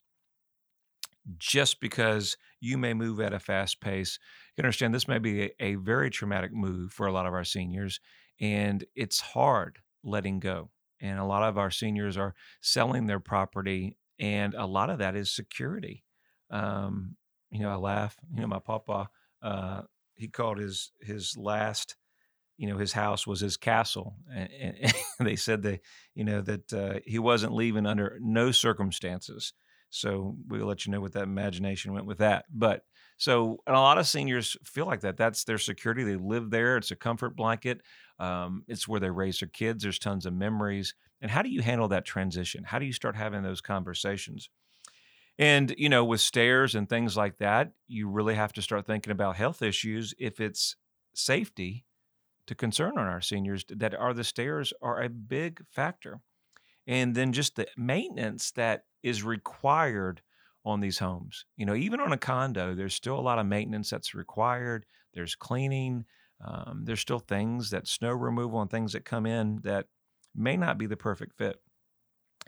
just 1.38 1.80
because 1.80 2.38
you 2.60 2.78
may 2.78 2.94
move 2.94 3.20
at 3.20 3.34
a 3.34 3.40
fast 3.40 3.82
pace, 3.82 4.20
you 4.56 4.64
understand 4.64 4.94
this 4.94 5.08
may 5.08 5.20
be 5.20 5.44
a, 5.44 5.52
a 5.60 5.76
very 5.76 6.10
traumatic 6.10 6.52
move 6.54 6.92
for 6.92 7.08
a 7.08 7.12
lot 7.12 7.26
of 7.26 7.34
our 7.34 7.44
seniors, 7.44 8.00
and 8.40 8.86
it's 8.96 9.20
hard 9.20 9.80
letting 10.04 10.40
go. 10.40 10.70
And 11.00 11.20
a 11.20 11.26
lot 11.26 11.44
of 11.44 11.58
our 11.58 11.70
seniors 11.70 12.18
are 12.18 12.34
selling 12.62 13.06
their 13.06 13.20
property, 13.20 13.98
and 14.20 14.54
a 14.56 14.66
lot 14.66 14.90
of 14.90 15.00
that 15.00 15.16
is 15.16 15.32
security 15.32 16.04
um, 16.50 17.16
you 17.50 17.62
know, 17.62 17.70
I 17.70 17.76
laugh. 17.76 18.16
You 18.34 18.42
know, 18.42 18.48
my 18.48 18.60
papa, 18.60 19.10
uh, 19.42 19.82
he 20.16 20.28
called 20.28 20.58
his 20.58 20.92
his 21.02 21.36
last, 21.38 21.96
you 22.58 22.68
know, 22.68 22.78
his 22.78 22.94
house 22.94 23.28
was 23.28 23.40
his 23.40 23.58
castle, 23.58 24.16
and, 24.34 24.50
and 24.52 24.94
they 25.20 25.36
said 25.36 25.62
that, 25.64 25.82
you 26.16 26.24
know, 26.24 26.42
that 26.42 26.74
uh, 26.74 27.00
he 27.06 27.20
wasn't 27.20 27.54
leaving 27.54 27.86
under 27.86 28.18
no 28.22 28.52
circumstances. 28.52 29.54
So 29.90 30.36
we'll 30.48 30.68
let 30.68 30.86
you 30.86 30.92
know 30.92 31.02
what 31.02 31.14
that 31.14 31.24
imagination 31.24 31.94
went 31.94 32.06
with 32.06 32.18
that. 32.20 32.46
But 32.54 32.84
so, 33.18 33.64
and 33.66 33.76
a 33.76 33.80
lot 33.80 33.98
of 33.98 34.08
seniors 34.08 34.58
feel 34.64 34.86
like 34.86 35.02
that. 35.02 35.18
That's 35.18 35.44
their 35.44 35.58
security. 35.58 36.04
They 36.04 36.16
live 36.16 36.50
there. 36.52 36.78
It's 36.78 36.92
a 36.92 36.96
comfort 36.96 37.36
blanket. 37.36 37.82
Um, 38.20 38.64
it's 38.68 38.88
where 38.88 39.00
they 39.00 39.10
raise 39.10 39.40
their 39.40 39.50
kids. 39.50 39.84
There's 39.84 40.00
tons 40.00 40.26
of 40.26 40.34
memories. 40.34 40.94
And 41.22 41.32
how 41.32 41.42
do 41.42 41.50
you 41.50 41.62
handle 41.62 41.88
that 41.88 42.06
transition? 42.06 42.64
How 42.64 42.80
do 42.80 42.86
you 42.86 42.94
start 42.94 43.16
having 43.16 43.42
those 43.42 43.62
conversations? 43.62 44.50
And, 45.40 45.74
you 45.78 45.90
know, 45.90 46.04
with 46.04 46.22
stairs 46.22 46.76
and 46.76 46.90
things 46.90 47.16
like 47.16 47.38
that, 47.38 47.72
you 47.88 48.10
really 48.10 48.36
have 48.36 48.54
to 48.54 48.62
start 48.62 48.86
thinking 48.86 49.12
about 49.12 49.36
health 49.36 49.62
issues 49.62 50.14
if 50.18 50.40
it's 50.40 50.76
safety 51.14 51.86
to 52.48 52.56
concern 52.56 52.98
on 52.98 53.08
our 53.08 53.22
seniors 53.22 53.66
that 53.70 53.94
are 53.94 54.14
the 54.14 54.24
stairs 54.24 54.74
are 54.82 55.02
a 55.02 55.10
big 55.10 55.64
factor. 55.70 56.22
And 56.88 57.14
then 57.14 57.34
just 57.34 57.56
the 57.56 57.68
maintenance 57.78 58.52
that 58.52 58.86
is 59.04 59.24
required 59.24 60.22
on 60.66 60.80
these 60.80 61.00
homes. 61.00 61.46
You 61.56 61.66
know, 61.66 61.76
even 61.76 62.00
on 62.00 62.14
a 62.14 62.18
condo, 62.18 62.74
there's 62.74 62.96
still 62.96 63.20
a 63.20 63.22
lot 63.22 63.40
of 63.40 63.46
maintenance 63.46 63.90
that's 63.90 64.16
required. 64.16 64.86
There's 65.14 65.36
cleaning. 65.36 66.06
Um, 66.44 66.84
there's 66.86 67.00
still 67.00 67.20
things 67.20 67.70
that 67.72 67.88
snow 67.88 68.12
removal 68.12 68.62
and 68.62 68.70
things 68.70 68.94
that 68.94 69.06
come 69.06 69.26
in 69.26 69.60
that 69.64 69.88
may 70.36 70.56
not 70.56 70.78
be 70.78 70.86
the 70.86 70.98
perfect 70.98 71.38
fit. 71.38 71.62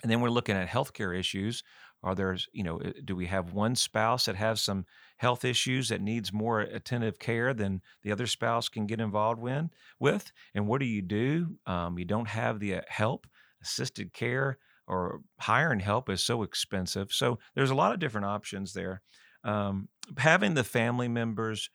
And 0.01 0.11
then 0.11 0.21
we're 0.21 0.29
looking 0.29 0.55
at 0.55 0.69
healthcare 0.69 1.17
issues. 1.17 1.63
Are 2.01 2.15
there, 2.15 2.37
you 2.53 2.63
know, 2.63 2.79
do 3.03 3.15
we 3.15 3.25
have 3.25 3.51
one 3.51 3.75
spouse 3.75 4.25
that 4.25 4.37
has 4.37 4.61
some 4.61 4.85
health 5.17 5.43
issues 5.43 5.89
that 5.89 6.01
needs 6.01 6.31
more 6.31 6.61
attentive 6.61 7.19
care 7.19 7.53
than 7.53 7.81
the 8.03 8.11
other 8.11 8.27
spouse 8.27 8.69
can 8.69 8.85
get 8.85 9.01
involved 9.01 9.45
in, 9.45 9.69
with? 9.99 10.31
And 10.55 10.67
what 10.67 10.79
do 10.79 10.85
you 10.85 11.01
do? 11.01 11.57
Um, 11.65 11.99
you 11.99 12.05
don't 12.05 12.29
have 12.29 12.59
the 12.59 12.75
uh, 12.75 12.81
help, 12.87 13.27
assisted 13.61 14.13
care, 14.13 14.57
or 14.87 15.21
hiring 15.39 15.79
help 15.79 16.09
is 16.09 16.23
so 16.23 16.43
expensive. 16.43 17.11
So 17.11 17.39
there's 17.55 17.69
a 17.69 17.75
lot 17.75 17.93
of 17.93 17.99
different 17.99 18.25
options 18.25 18.73
there. 18.73 19.01
Um, 19.43 19.87
having 20.17 20.55
the 20.55 20.63
family 20.63 21.07
members, 21.07 21.69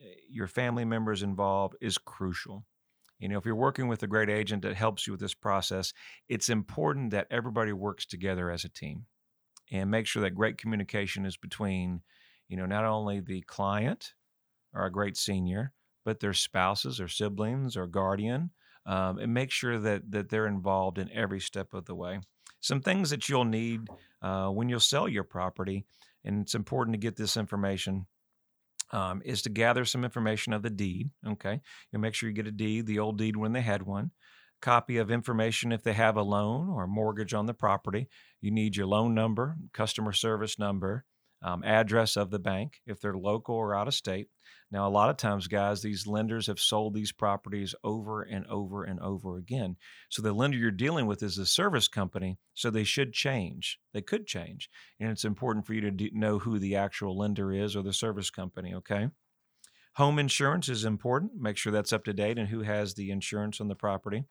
eh, 0.00 0.04
your 0.28 0.48
family 0.48 0.84
members 0.84 1.22
involved 1.22 1.76
is 1.80 1.96
crucial. 1.96 2.64
You 3.18 3.28
know, 3.28 3.38
if 3.38 3.46
you're 3.46 3.54
working 3.54 3.88
with 3.88 4.02
a 4.02 4.08
great 4.08 4.28
agent 4.28 4.62
that 4.62 4.76
helps 4.76 5.06
you 5.06 5.12
with 5.12 5.20
this 5.20 5.34
process, 5.34 5.92
it's 6.28 6.50
important 6.50 7.12
that 7.12 7.28
everybody 7.30 7.72
works 7.72 8.04
together 8.04 8.50
as 8.50 8.64
a 8.64 8.68
team 8.68 9.06
and 9.70 9.90
make 9.90 10.06
sure 10.06 10.22
that 10.22 10.34
great 10.34 10.58
communication 10.58 11.24
is 11.24 11.36
between, 11.36 12.02
you 12.48 12.56
know, 12.56 12.66
not 12.66 12.84
only 12.84 13.20
the 13.20 13.40
client 13.42 14.12
or 14.74 14.84
a 14.84 14.92
great 14.92 15.16
senior, 15.16 15.72
but 16.04 16.20
their 16.20 16.34
spouses 16.34 17.00
or 17.00 17.08
siblings 17.08 17.76
or 17.76 17.86
guardian, 17.86 18.50
um, 18.86 19.18
and 19.18 19.34
make 19.34 19.50
sure 19.50 19.78
that 19.78 20.10
that 20.10 20.28
they're 20.28 20.46
involved 20.46 20.98
in 20.98 21.10
every 21.12 21.40
step 21.40 21.74
of 21.74 21.84
the 21.86 21.94
way. 21.94 22.20
Some 22.60 22.80
things 22.80 23.10
that 23.10 23.28
you'll 23.28 23.44
need 23.44 23.88
uh, 24.22 24.48
when 24.48 24.68
you'll 24.68 24.80
sell 24.80 25.08
your 25.08 25.24
property, 25.24 25.84
and 26.24 26.42
it's 26.42 26.54
important 26.54 26.94
to 26.94 26.98
get 26.98 27.16
this 27.16 27.36
information. 27.36 28.06
Um, 28.92 29.20
is 29.24 29.42
to 29.42 29.50
gather 29.50 29.84
some 29.84 30.04
information 30.04 30.52
of 30.52 30.62
the 30.62 30.70
deed. 30.70 31.10
Okay, 31.26 31.60
you 31.92 31.98
make 31.98 32.14
sure 32.14 32.28
you 32.28 32.34
get 32.34 32.46
a 32.46 32.52
deed, 32.52 32.86
the 32.86 33.00
old 33.00 33.18
deed 33.18 33.36
when 33.36 33.52
they 33.52 33.60
had 33.60 33.82
one 33.82 34.12
copy 34.62 34.96
of 34.96 35.10
information 35.10 35.72
if 35.72 35.82
they 35.82 35.92
have 35.92 36.16
a 36.16 36.22
loan 36.22 36.68
or 36.70 36.86
mortgage 36.86 37.34
on 37.34 37.46
the 37.46 37.54
property. 37.54 38.08
You 38.40 38.50
need 38.50 38.76
your 38.76 38.86
loan 38.86 39.14
number, 39.14 39.56
customer 39.72 40.12
service 40.12 40.58
number, 40.58 41.04
um, 41.42 41.62
address 41.64 42.16
of 42.16 42.30
the 42.30 42.38
bank 42.38 42.80
if 42.86 43.00
they're 43.00 43.16
local 43.16 43.54
or 43.54 43.74
out 43.74 43.88
of 43.88 43.94
state. 43.94 44.28
Now, 44.70 44.88
a 44.88 44.90
lot 44.90 45.10
of 45.10 45.16
times, 45.16 45.46
guys, 45.46 45.80
these 45.80 46.06
lenders 46.06 46.48
have 46.48 46.58
sold 46.58 46.94
these 46.94 47.12
properties 47.12 47.74
over 47.84 48.22
and 48.22 48.44
over 48.46 48.82
and 48.82 48.98
over 48.98 49.36
again. 49.36 49.76
So 50.10 50.22
the 50.22 50.32
lender 50.32 50.56
you're 50.56 50.72
dealing 50.72 51.06
with 51.06 51.22
is 51.22 51.38
a 51.38 51.46
service 51.46 51.86
company, 51.86 52.38
so 52.54 52.70
they 52.70 52.82
should 52.82 53.12
change. 53.12 53.78
They 53.94 54.02
could 54.02 54.26
change. 54.26 54.68
And 54.98 55.10
it's 55.10 55.24
important 55.24 55.66
for 55.66 55.74
you 55.74 55.82
to 55.82 55.90
d- 55.92 56.10
know 56.12 56.40
who 56.40 56.58
the 56.58 56.74
actual 56.74 57.16
lender 57.16 57.52
is 57.52 57.76
or 57.76 57.82
the 57.82 57.92
service 57.92 58.30
company, 58.30 58.74
okay? 58.74 59.08
Home 59.96 60.18
insurance 60.18 60.68
is 60.68 60.84
important. 60.84 61.32
Make 61.40 61.56
sure 61.56 61.72
that's 61.72 61.92
up 61.92 62.04
to 62.04 62.12
date 62.12 62.38
and 62.38 62.48
who 62.48 62.62
has 62.62 62.94
the 62.94 63.10
insurance 63.10 63.60
on 63.60 63.68
the 63.68 63.76
property. 63.76 64.24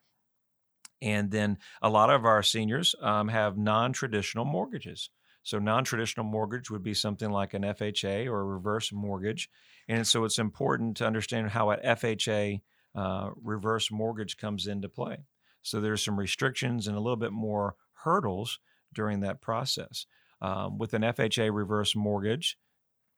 And 1.01 1.31
then 1.31 1.57
a 1.81 1.89
lot 1.89 2.09
of 2.09 2.25
our 2.25 2.43
seniors 2.43 2.93
um, 3.01 3.29
have 3.29 3.57
non 3.57 3.93
traditional 3.93 4.45
mortgages. 4.45 5.09
So, 5.45 5.59
non 5.59 5.83
traditional 5.83 6.25
mortgage 6.25 6.71
would 6.71 6.81
be 6.81 6.95
something 6.95 7.29
like 7.29 7.53
an 7.53 7.61
FHA 7.61 8.25
or 8.25 8.41
a 8.41 8.45
reverse 8.45 8.91
mortgage. 8.91 9.47
And 9.87 10.05
so, 10.05 10.25
it's 10.25 10.39
important 10.39 10.97
to 10.97 11.05
understand 11.05 11.51
how 11.51 11.69
an 11.69 11.79
FHA 11.85 12.61
uh, 12.95 13.29
reverse 13.41 13.91
mortgage 13.91 14.37
comes 14.37 14.65
into 14.65 14.89
play. 14.89 15.19
So, 15.61 15.79
there's 15.79 16.03
some 16.03 16.17
restrictions 16.17 16.87
and 16.87 16.97
a 16.97 16.99
little 16.99 17.15
bit 17.15 17.31
more 17.31 17.75
hurdles 18.03 18.59
during 18.91 19.19
that 19.19 19.39
process. 19.39 20.07
Um, 20.41 20.79
with 20.79 20.95
an 20.95 21.03
FHA 21.03 21.53
reverse 21.53 21.95
mortgage, 21.95 22.57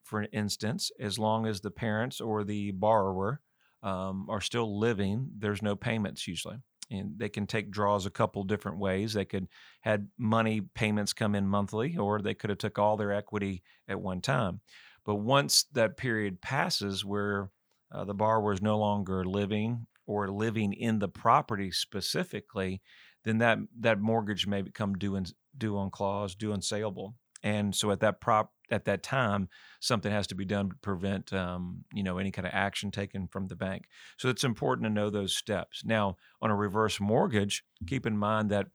for 0.04 0.28
instance, 0.34 0.92
as 1.00 1.18
long 1.18 1.48
as 1.48 1.62
the 1.62 1.72
parents 1.72 2.20
or 2.20 2.44
the 2.44 2.72
borrower 2.72 3.40
um, 3.84 4.28
are 4.30 4.42
still 4.42 4.78
living, 4.78 5.30
there's 5.38 5.62
no 5.62 5.78
payments 5.78 6.28
usually 6.28 6.58
and 6.90 7.18
they 7.18 7.30
can 7.30 7.48
take 7.48 7.72
draws 7.72 8.06
a 8.06 8.12
couple 8.12 8.44
different 8.44 8.80
ways. 8.80 9.14
They 9.14 9.26
could 9.26 9.48
had 9.82 10.08
money 10.18 10.62
payments 10.62 11.14
come 11.14 11.36
in 11.36 11.48
monthly 11.48 11.98
or 11.98 12.22
they 12.22 12.34
could 12.34 12.50
have 12.50 12.60
took 12.60 12.80
all 12.80 12.98
their 12.98 13.12
equity 13.12 13.64
at 13.88 14.00
one 14.00 14.22
time. 14.22 14.62
But 15.06 15.16
once 15.16 15.66
that 15.74 15.98
period 15.98 16.42
passes 16.42 17.06
where 17.06 17.50
uh, 17.92 18.04
the 18.06 18.14
borrower 18.14 18.54
is 18.54 18.62
no 18.62 18.78
longer 18.78 19.24
living 19.24 19.88
or 20.06 20.30
living 20.30 20.74
in 20.74 21.00
the 21.00 21.08
property 21.08 21.72
specifically 21.72 22.82
then 23.28 23.40
that 23.40 23.60
that 23.82 24.00
mortgage 24.00 24.48
may 24.48 24.62
become 24.62 24.96
due 24.96 25.16
and 25.16 25.34
due 25.58 25.78
on 25.78 25.92
clause 25.92 26.34
due 26.34 26.54
and 26.54 26.64
saleable. 26.64 27.14
And 27.44 27.76
so 27.76 27.92
at 27.92 28.00
that 28.00 28.22
prop 28.22 28.54
at 28.72 28.86
that 28.86 29.04
time 29.04 29.50
something 29.80 30.12
has 30.12 30.28
to 30.28 30.36
be 30.36 30.46
done 30.46 30.70
to 30.70 30.76
prevent 30.78 31.34
um, 31.34 31.84
you 31.94 32.04
know 32.04 32.18
any 32.18 32.32
kind 32.32 32.48
of 32.48 32.54
action 32.54 32.92
taken 32.92 33.28
from 33.28 33.48
the 33.48 33.56
bank. 33.56 33.86
So 34.18 34.30
it's 34.30 34.44
important 34.44 34.86
to 34.86 34.94
know 34.94 35.10
those 35.10 35.36
steps. 35.36 35.84
Now 35.86 36.18
on 36.42 36.52
a 36.52 36.56
reverse 36.56 37.00
mortgage 37.00 37.64
keep 37.86 38.06
in 38.06 38.18
mind 38.18 38.50
that 38.52 38.68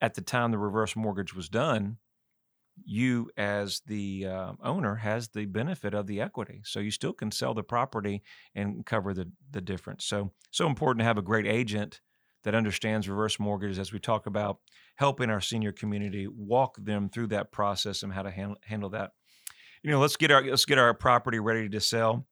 at 0.00 0.14
the 0.14 0.20
time 0.20 0.50
the 0.50 0.58
reverse 0.58 0.96
mortgage 0.96 1.34
was 1.34 1.48
done 1.48 1.98
you 2.84 3.30
as 3.36 3.82
the 3.86 4.26
uh, 4.26 4.52
owner 4.62 4.96
has 4.96 5.28
the 5.28 5.46
benefit 5.46 5.94
of 5.94 6.06
the 6.06 6.20
equity. 6.20 6.60
So 6.64 6.80
you 6.80 6.90
still 6.90 7.12
can 7.12 7.30
sell 7.30 7.54
the 7.54 7.62
property 7.62 8.22
and 8.54 8.84
cover 8.84 9.14
the 9.14 9.30
the 9.50 9.60
difference. 9.60 10.04
So 10.04 10.32
so 10.50 10.66
important 10.66 11.00
to 11.00 11.04
have 11.04 11.18
a 11.18 11.22
great 11.22 11.46
agent 11.46 12.00
that 12.44 12.54
understands 12.54 13.08
reverse 13.08 13.40
mortgages 13.40 13.78
as 13.78 13.92
we 13.92 13.98
talk 13.98 14.26
about 14.26 14.58
helping 14.96 15.30
our 15.30 15.40
senior 15.40 15.72
community 15.72 16.26
walk 16.28 16.76
them 16.78 17.08
through 17.08 17.28
that 17.28 17.50
process 17.50 18.02
and 18.02 18.12
how 18.12 18.22
to 18.22 18.30
handle, 18.30 18.58
handle 18.64 18.90
that 18.90 19.12
you 19.84 19.90
know, 19.90 20.00
let's 20.00 20.16
get 20.16 20.30
our 20.30 20.42
let's 20.42 20.64
get 20.64 20.78
our 20.78 20.94
property 20.94 21.38
ready 21.38 21.68
to 21.68 21.80
sell. 21.80 22.26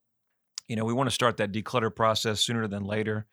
You 0.69 0.77
know, 0.77 0.87
we 0.87 0.95
want 0.95 1.09
to 1.09 1.15
start 1.15 1.37
that 1.37 1.53
declutter 1.53 1.95
process 1.95 2.41
sooner 2.41 2.67
than 2.67 2.83
later. 2.83 3.27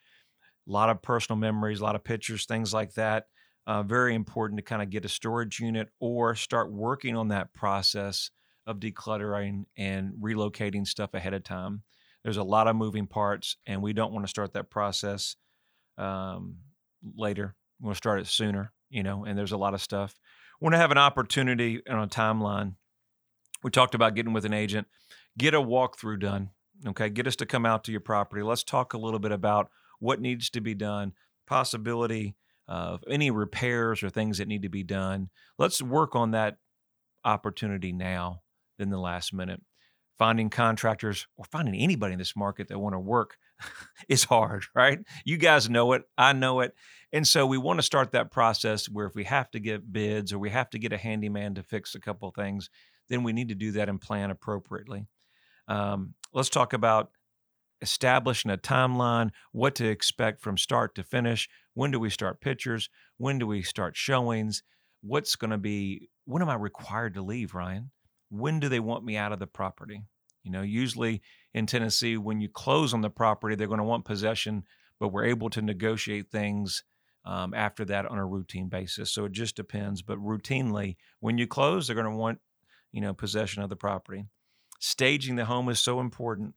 A 0.67 0.71
lot 0.71 0.89
of 0.89 1.01
personal 1.01 1.39
memories, 1.39 1.79
a 1.79 1.83
lot 1.83 1.95
of 1.95 2.03
pictures, 2.03 2.45
things 2.45 2.73
like 2.73 2.93
that. 2.95 3.27
Uh, 3.65 3.81
very 3.81 4.13
important 4.13 4.57
to 4.57 4.63
kind 4.63 4.81
of 4.81 4.89
get 4.89 5.05
a 5.05 5.09
storage 5.09 5.59
unit 5.59 5.87
or 6.01 6.35
start 6.35 6.71
working 6.71 7.15
on 7.15 7.29
that 7.29 7.53
process 7.53 8.29
of 8.67 8.79
decluttering 8.79 9.63
and 9.77 10.11
relocating 10.21 10.85
stuff 10.85 11.13
ahead 11.13 11.33
of 11.33 11.43
time. 11.43 11.83
There's 12.23 12.37
a 12.37 12.43
lot 12.43 12.67
of 12.67 12.75
moving 12.75 13.07
parts, 13.07 13.55
and 13.65 13.81
we 13.81 13.93
don't 13.93 14.11
want 14.11 14.25
to 14.25 14.29
start 14.29 14.53
that 14.53 14.69
process 14.69 15.37
um, 15.97 16.57
later. 17.15 17.55
We 17.79 17.85
want 17.85 17.95
to 17.95 17.97
start 17.97 18.19
it 18.19 18.27
sooner, 18.27 18.73
you 18.89 19.01
know, 19.01 19.23
and 19.23 19.37
there's 19.37 19.53
a 19.53 19.57
lot 19.57 19.73
of 19.73 19.81
stuff. 19.81 20.13
We 20.59 20.65
want 20.65 20.73
to 20.73 20.79
have 20.79 20.91
an 20.91 20.97
opportunity 20.97 21.81
on 21.89 21.99
a 21.99 22.07
timeline 22.07 22.73
we 23.63 23.71
talked 23.71 23.95
about 23.95 24.15
getting 24.15 24.33
with 24.33 24.45
an 24.45 24.53
agent. 24.53 24.87
Get 25.37 25.53
a 25.53 25.61
walkthrough 25.61 26.19
done. 26.19 26.51
Okay. 26.87 27.09
Get 27.09 27.27
us 27.27 27.35
to 27.37 27.45
come 27.45 27.65
out 27.65 27.83
to 27.85 27.91
your 27.91 28.01
property. 28.01 28.41
Let's 28.41 28.63
talk 28.63 28.93
a 28.93 28.97
little 28.97 29.19
bit 29.19 29.31
about 29.31 29.69
what 29.99 30.21
needs 30.21 30.49
to 30.51 30.61
be 30.61 30.73
done, 30.73 31.13
possibility 31.45 32.35
of 32.67 33.03
any 33.09 33.31
repairs 33.31 34.03
or 34.03 34.09
things 34.09 34.37
that 34.37 34.47
need 34.47 34.61
to 34.61 34.69
be 34.69 34.83
done. 34.83 35.29
Let's 35.57 35.81
work 35.81 36.15
on 36.15 36.31
that 36.31 36.57
opportunity 37.25 37.91
now 37.91 38.41
than 38.77 38.89
the 38.89 38.99
last 38.99 39.33
minute. 39.33 39.61
Finding 40.17 40.49
contractors 40.49 41.27
or 41.37 41.45
finding 41.45 41.75
anybody 41.75 42.13
in 42.13 42.19
this 42.19 42.35
market 42.35 42.67
that 42.67 42.79
want 42.79 42.93
to 42.93 42.99
work 42.99 43.37
is 44.09 44.25
hard, 44.25 44.65
right? 44.75 44.99
You 45.25 45.37
guys 45.37 45.69
know 45.69 45.93
it. 45.93 46.03
I 46.17 46.33
know 46.33 46.59
it. 46.59 46.73
And 47.11 47.27
so 47.27 47.47
we 47.47 47.57
want 47.57 47.79
to 47.79 47.83
start 47.83 48.11
that 48.11 48.31
process 48.31 48.87
where 48.87 49.07
if 49.07 49.15
we 49.15 49.23
have 49.23 49.49
to 49.51 49.59
get 49.59 49.91
bids 49.91 50.31
or 50.31 50.39
we 50.39 50.49
have 50.49 50.69
to 50.71 50.79
get 50.79 50.93
a 50.93 50.97
handyman 50.97 51.55
to 51.55 51.63
fix 51.63 51.95
a 51.95 51.99
couple 51.99 52.29
things, 52.31 52.69
then 53.09 53.23
we 53.23 53.33
need 53.33 53.49
to 53.49 53.55
do 53.55 53.71
that 53.73 53.89
and 53.89 53.99
plan 53.99 54.31
appropriately. 54.31 55.07
Um, 55.67 56.13
let's 56.33 56.49
talk 56.49 56.73
about 56.73 57.11
establishing 57.81 58.51
a 58.51 58.57
timeline, 58.57 59.29
what 59.51 59.75
to 59.75 59.87
expect 59.87 60.41
from 60.41 60.57
start 60.57 60.95
to 60.95 61.03
finish. 61.03 61.47
When 61.73 61.91
do 61.91 61.99
we 61.99 62.09
start 62.09 62.41
pictures? 62.41 62.89
When 63.17 63.39
do 63.39 63.47
we 63.47 63.61
start 63.61 63.95
showings? 63.95 64.63
What's 65.01 65.35
going 65.35 65.51
to 65.51 65.57
be, 65.57 66.09
when 66.25 66.41
am 66.41 66.49
I 66.49 66.55
required 66.55 67.13
to 67.13 67.21
leave, 67.21 67.53
Ryan? 67.53 67.91
When 68.29 68.59
do 68.59 68.67
they 68.69 68.81
want 68.81 69.05
me 69.05 69.15
out 69.15 69.31
of 69.31 69.39
the 69.39 69.47
property? 69.47 70.03
You 70.43 70.51
know, 70.51 70.61
usually 70.61 71.21
in 71.53 71.65
Tennessee, 71.65 72.17
when 72.17 72.41
you 72.41 72.49
close 72.49 72.93
on 72.93 73.01
the 73.01 73.09
property, 73.09 73.55
they're 73.55 73.67
going 73.67 73.79
to 73.79 73.83
want 73.83 74.05
possession, 74.05 74.63
but 74.99 75.09
we're 75.09 75.25
able 75.25 75.49
to 75.51 75.61
negotiate 75.61 76.29
things 76.31 76.83
um, 77.25 77.53
after 77.53 77.85
that 77.85 78.05
on 78.05 78.17
a 78.17 78.25
routine 78.25 78.69
basis. 78.69 79.11
So 79.11 79.25
it 79.25 79.31
just 79.31 79.55
depends. 79.55 80.01
But 80.01 80.17
routinely, 80.17 80.97
when 81.19 81.37
you 81.37 81.47
close, 81.47 81.87
they're 81.87 81.95
going 81.95 82.09
to 82.09 82.15
want 82.15 82.39
you 82.91 83.01
know, 83.01 83.13
possession 83.13 83.61
of 83.61 83.69
the 83.69 83.75
property. 83.75 84.25
Staging 84.79 85.35
the 85.35 85.45
home 85.45 85.69
is 85.69 85.79
so 85.79 85.99
important. 85.99 86.53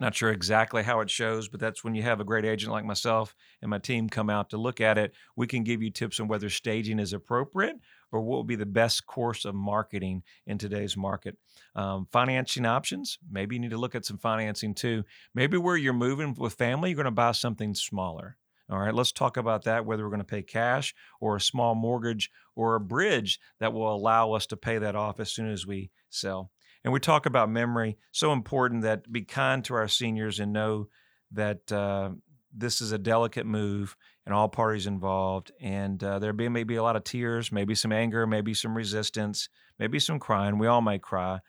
Not 0.00 0.14
sure 0.14 0.32
exactly 0.32 0.82
how 0.82 1.00
it 1.00 1.10
shows, 1.10 1.46
but 1.48 1.60
that's 1.60 1.84
when 1.84 1.94
you 1.94 2.02
have 2.02 2.20
a 2.20 2.24
great 2.24 2.44
agent 2.44 2.72
like 2.72 2.84
myself 2.84 3.34
and 3.62 3.70
my 3.70 3.78
team 3.78 4.08
come 4.08 4.28
out 4.28 4.50
to 4.50 4.56
look 4.56 4.80
at 4.80 4.98
it. 4.98 5.12
We 5.36 5.46
can 5.46 5.62
give 5.62 5.82
you 5.82 5.90
tips 5.90 6.18
on 6.18 6.26
whether 6.26 6.50
staging 6.50 6.98
is 6.98 7.12
appropriate 7.12 7.76
or 8.10 8.20
what 8.20 8.38
would 8.38 8.48
be 8.48 8.56
the 8.56 8.66
best 8.66 9.06
course 9.06 9.44
of 9.44 9.54
marketing 9.54 10.24
in 10.46 10.58
today's 10.58 10.96
market. 10.96 11.36
Um, 11.76 12.08
financing 12.10 12.66
options, 12.66 13.18
maybe 13.30 13.54
you 13.54 13.60
need 13.60 13.70
to 13.70 13.78
look 13.78 13.94
at 13.94 14.04
some 14.04 14.18
financing 14.18 14.74
too. 14.74 15.04
Maybe 15.32 15.58
where 15.58 15.76
you're 15.76 15.92
moving 15.92 16.34
with 16.34 16.54
family, 16.54 16.90
you're 16.90 16.96
going 16.96 17.04
to 17.04 17.12
buy 17.12 17.32
something 17.32 17.74
smaller. 17.74 18.36
All 18.70 18.78
right, 18.78 18.94
let's 18.94 19.12
talk 19.12 19.36
about 19.36 19.64
that 19.64 19.84
whether 19.84 20.02
we're 20.04 20.10
going 20.10 20.20
to 20.20 20.24
pay 20.24 20.42
cash 20.42 20.94
or 21.20 21.36
a 21.36 21.40
small 21.40 21.74
mortgage 21.74 22.30
or 22.56 22.74
a 22.74 22.80
bridge 22.80 23.38
that 23.60 23.72
will 23.72 23.94
allow 23.94 24.32
us 24.32 24.46
to 24.46 24.56
pay 24.56 24.78
that 24.78 24.96
off 24.96 25.20
as 25.20 25.30
soon 25.30 25.50
as 25.50 25.66
we 25.66 25.90
sell. 26.08 26.50
And 26.82 26.92
we 26.92 27.00
talk 27.00 27.26
about 27.26 27.50
memory, 27.50 27.96
so 28.12 28.32
important 28.32 28.82
that 28.82 29.10
be 29.10 29.22
kind 29.22 29.64
to 29.64 29.74
our 29.74 29.88
seniors 29.88 30.40
and 30.40 30.52
know 30.52 30.88
that 31.32 31.70
uh, 31.72 32.10
this 32.56 32.80
is 32.80 32.92
a 32.92 32.98
delicate 32.98 33.46
move 33.46 33.96
and 34.24 34.34
all 34.34 34.48
parties 34.48 34.86
involved. 34.86 35.50
And 35.60 36.02
uh, 36.02 36.18
there 36.18 36.32
be 36.32 36.48
maybe 36.48 36.76
a 36.76 36.82
lot 36.82 36.96
of 36.96 37.04
tears, 37.04 37.50
maybe 37.50 37.74
some 37.74 37.92
anger, 37.92 38.26
maybe 38.26 38.54
some 38.54 38.76
resistance, 38.76 39.48
maybe 39.78 39.98
some 39.98 40.18
crying. 40.18 40.58
We 40.58 40.66
all 40.66 40.80
may 40.80 40.98
cry, 40.98 41.40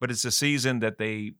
but 0.00 0.10
it's 0.10 0.24
a 0.24 0.30
season 0.30 0.80
that 0.80 0.98
they 0.98 1.32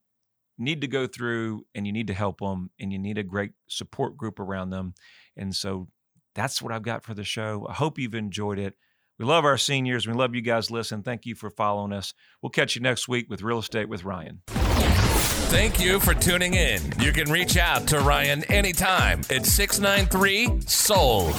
need 0.58 0.80
to 0.80 0.86
go 0.86 1.06
through 1.06 1.64
and 1.74 1.86
you 1.86 1.92
need 1.92 2.06
to 2.08 2.14
help 2.14 2.40
them 2.40 2.70
and 2.78 2.92
you 2.92 2.98
need 2.98 3.18
a 3.18 3.22
great 3.22 3.52
support 3.68 4.16
group 4.16 4.38
around 4.38 4.70
them. 4.70 4.94
And 5.36 5.54
so 5.54 5.88
that's 6.34 6.62
what 6.62 6.72
I've 6.72 6.82
got 6.82 7.04
for 7.04 7.14
the 7.14 7.24
show. 7.24 7.66
I 7.68 7.74
hope 7.74 7.98
you've 7.98 8.14
enjoyed 8.14 8.58
it. 8.58 8.74
We 9.18 9.26
love 9.26 9.44
our 9.44 9.58
seniors. 9.58 10.06
We 10.06 10.14
love 10.14 10.34
you 10.34 10.40
guys 10.40 10.70
listen. 10.70 11.02
Thank 11.02 11.26
you 11.26 11.34
for 11.34 11.50
following 11.50 11.92
us. 11.92 12.14
We'll 12.40 12.50
catch 12.50 12.74
you 12.74 12.82
next 12.82 13.08
week 13.08 13.28
with 13.28 13.42
Real 13.42 13.58
Estate 13.58 13.88
with 13.88 14.04
Ryan. 14.04 14.40
Thank 14.46 15.78
you 15.78 16.00
for 16.00 16.14
tuning 16.14 16.54
in. 16.54 16.80
You 16.98 17.12
can 17.12 17.30
reach 17.30 17.58
out 17.58 17.86
to 17.88 18.00
Ryan 18.00 18.42
anytime 18.44 19.20
at 19.28 19.44
693 19.44 20.62
Sold. 20.62 21.34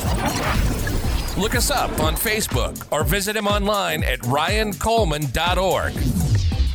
Look 1.36 1.56
us 1.56 1.71
up 1.71 1.99
on 1.99 2.15
Facebook 2.15 2.86
or 2.91 3.04
visit 3.04 3.36
him 3.36 3.47
online 3.47 4.04
at 4.04 4.19
ryancoleman.org. 4.19 6.23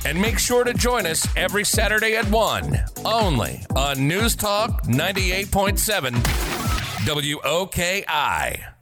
And 0.09 0.19
make 0.19 0.39
sure 0.39 0.65
to 0.65 0.73
join 0.73 1.05
us 1.05 1.29
every 1.37 1.65
Saturday 1.65 2.17
at 2.17 2.25
1, 2.31 2.83
only 3.05 3.63
on 3.77 4.09
News 4.09 4.35
Talk 4.35 4.85
98.7 4.85 6.13
WOKI. 7.05 8.78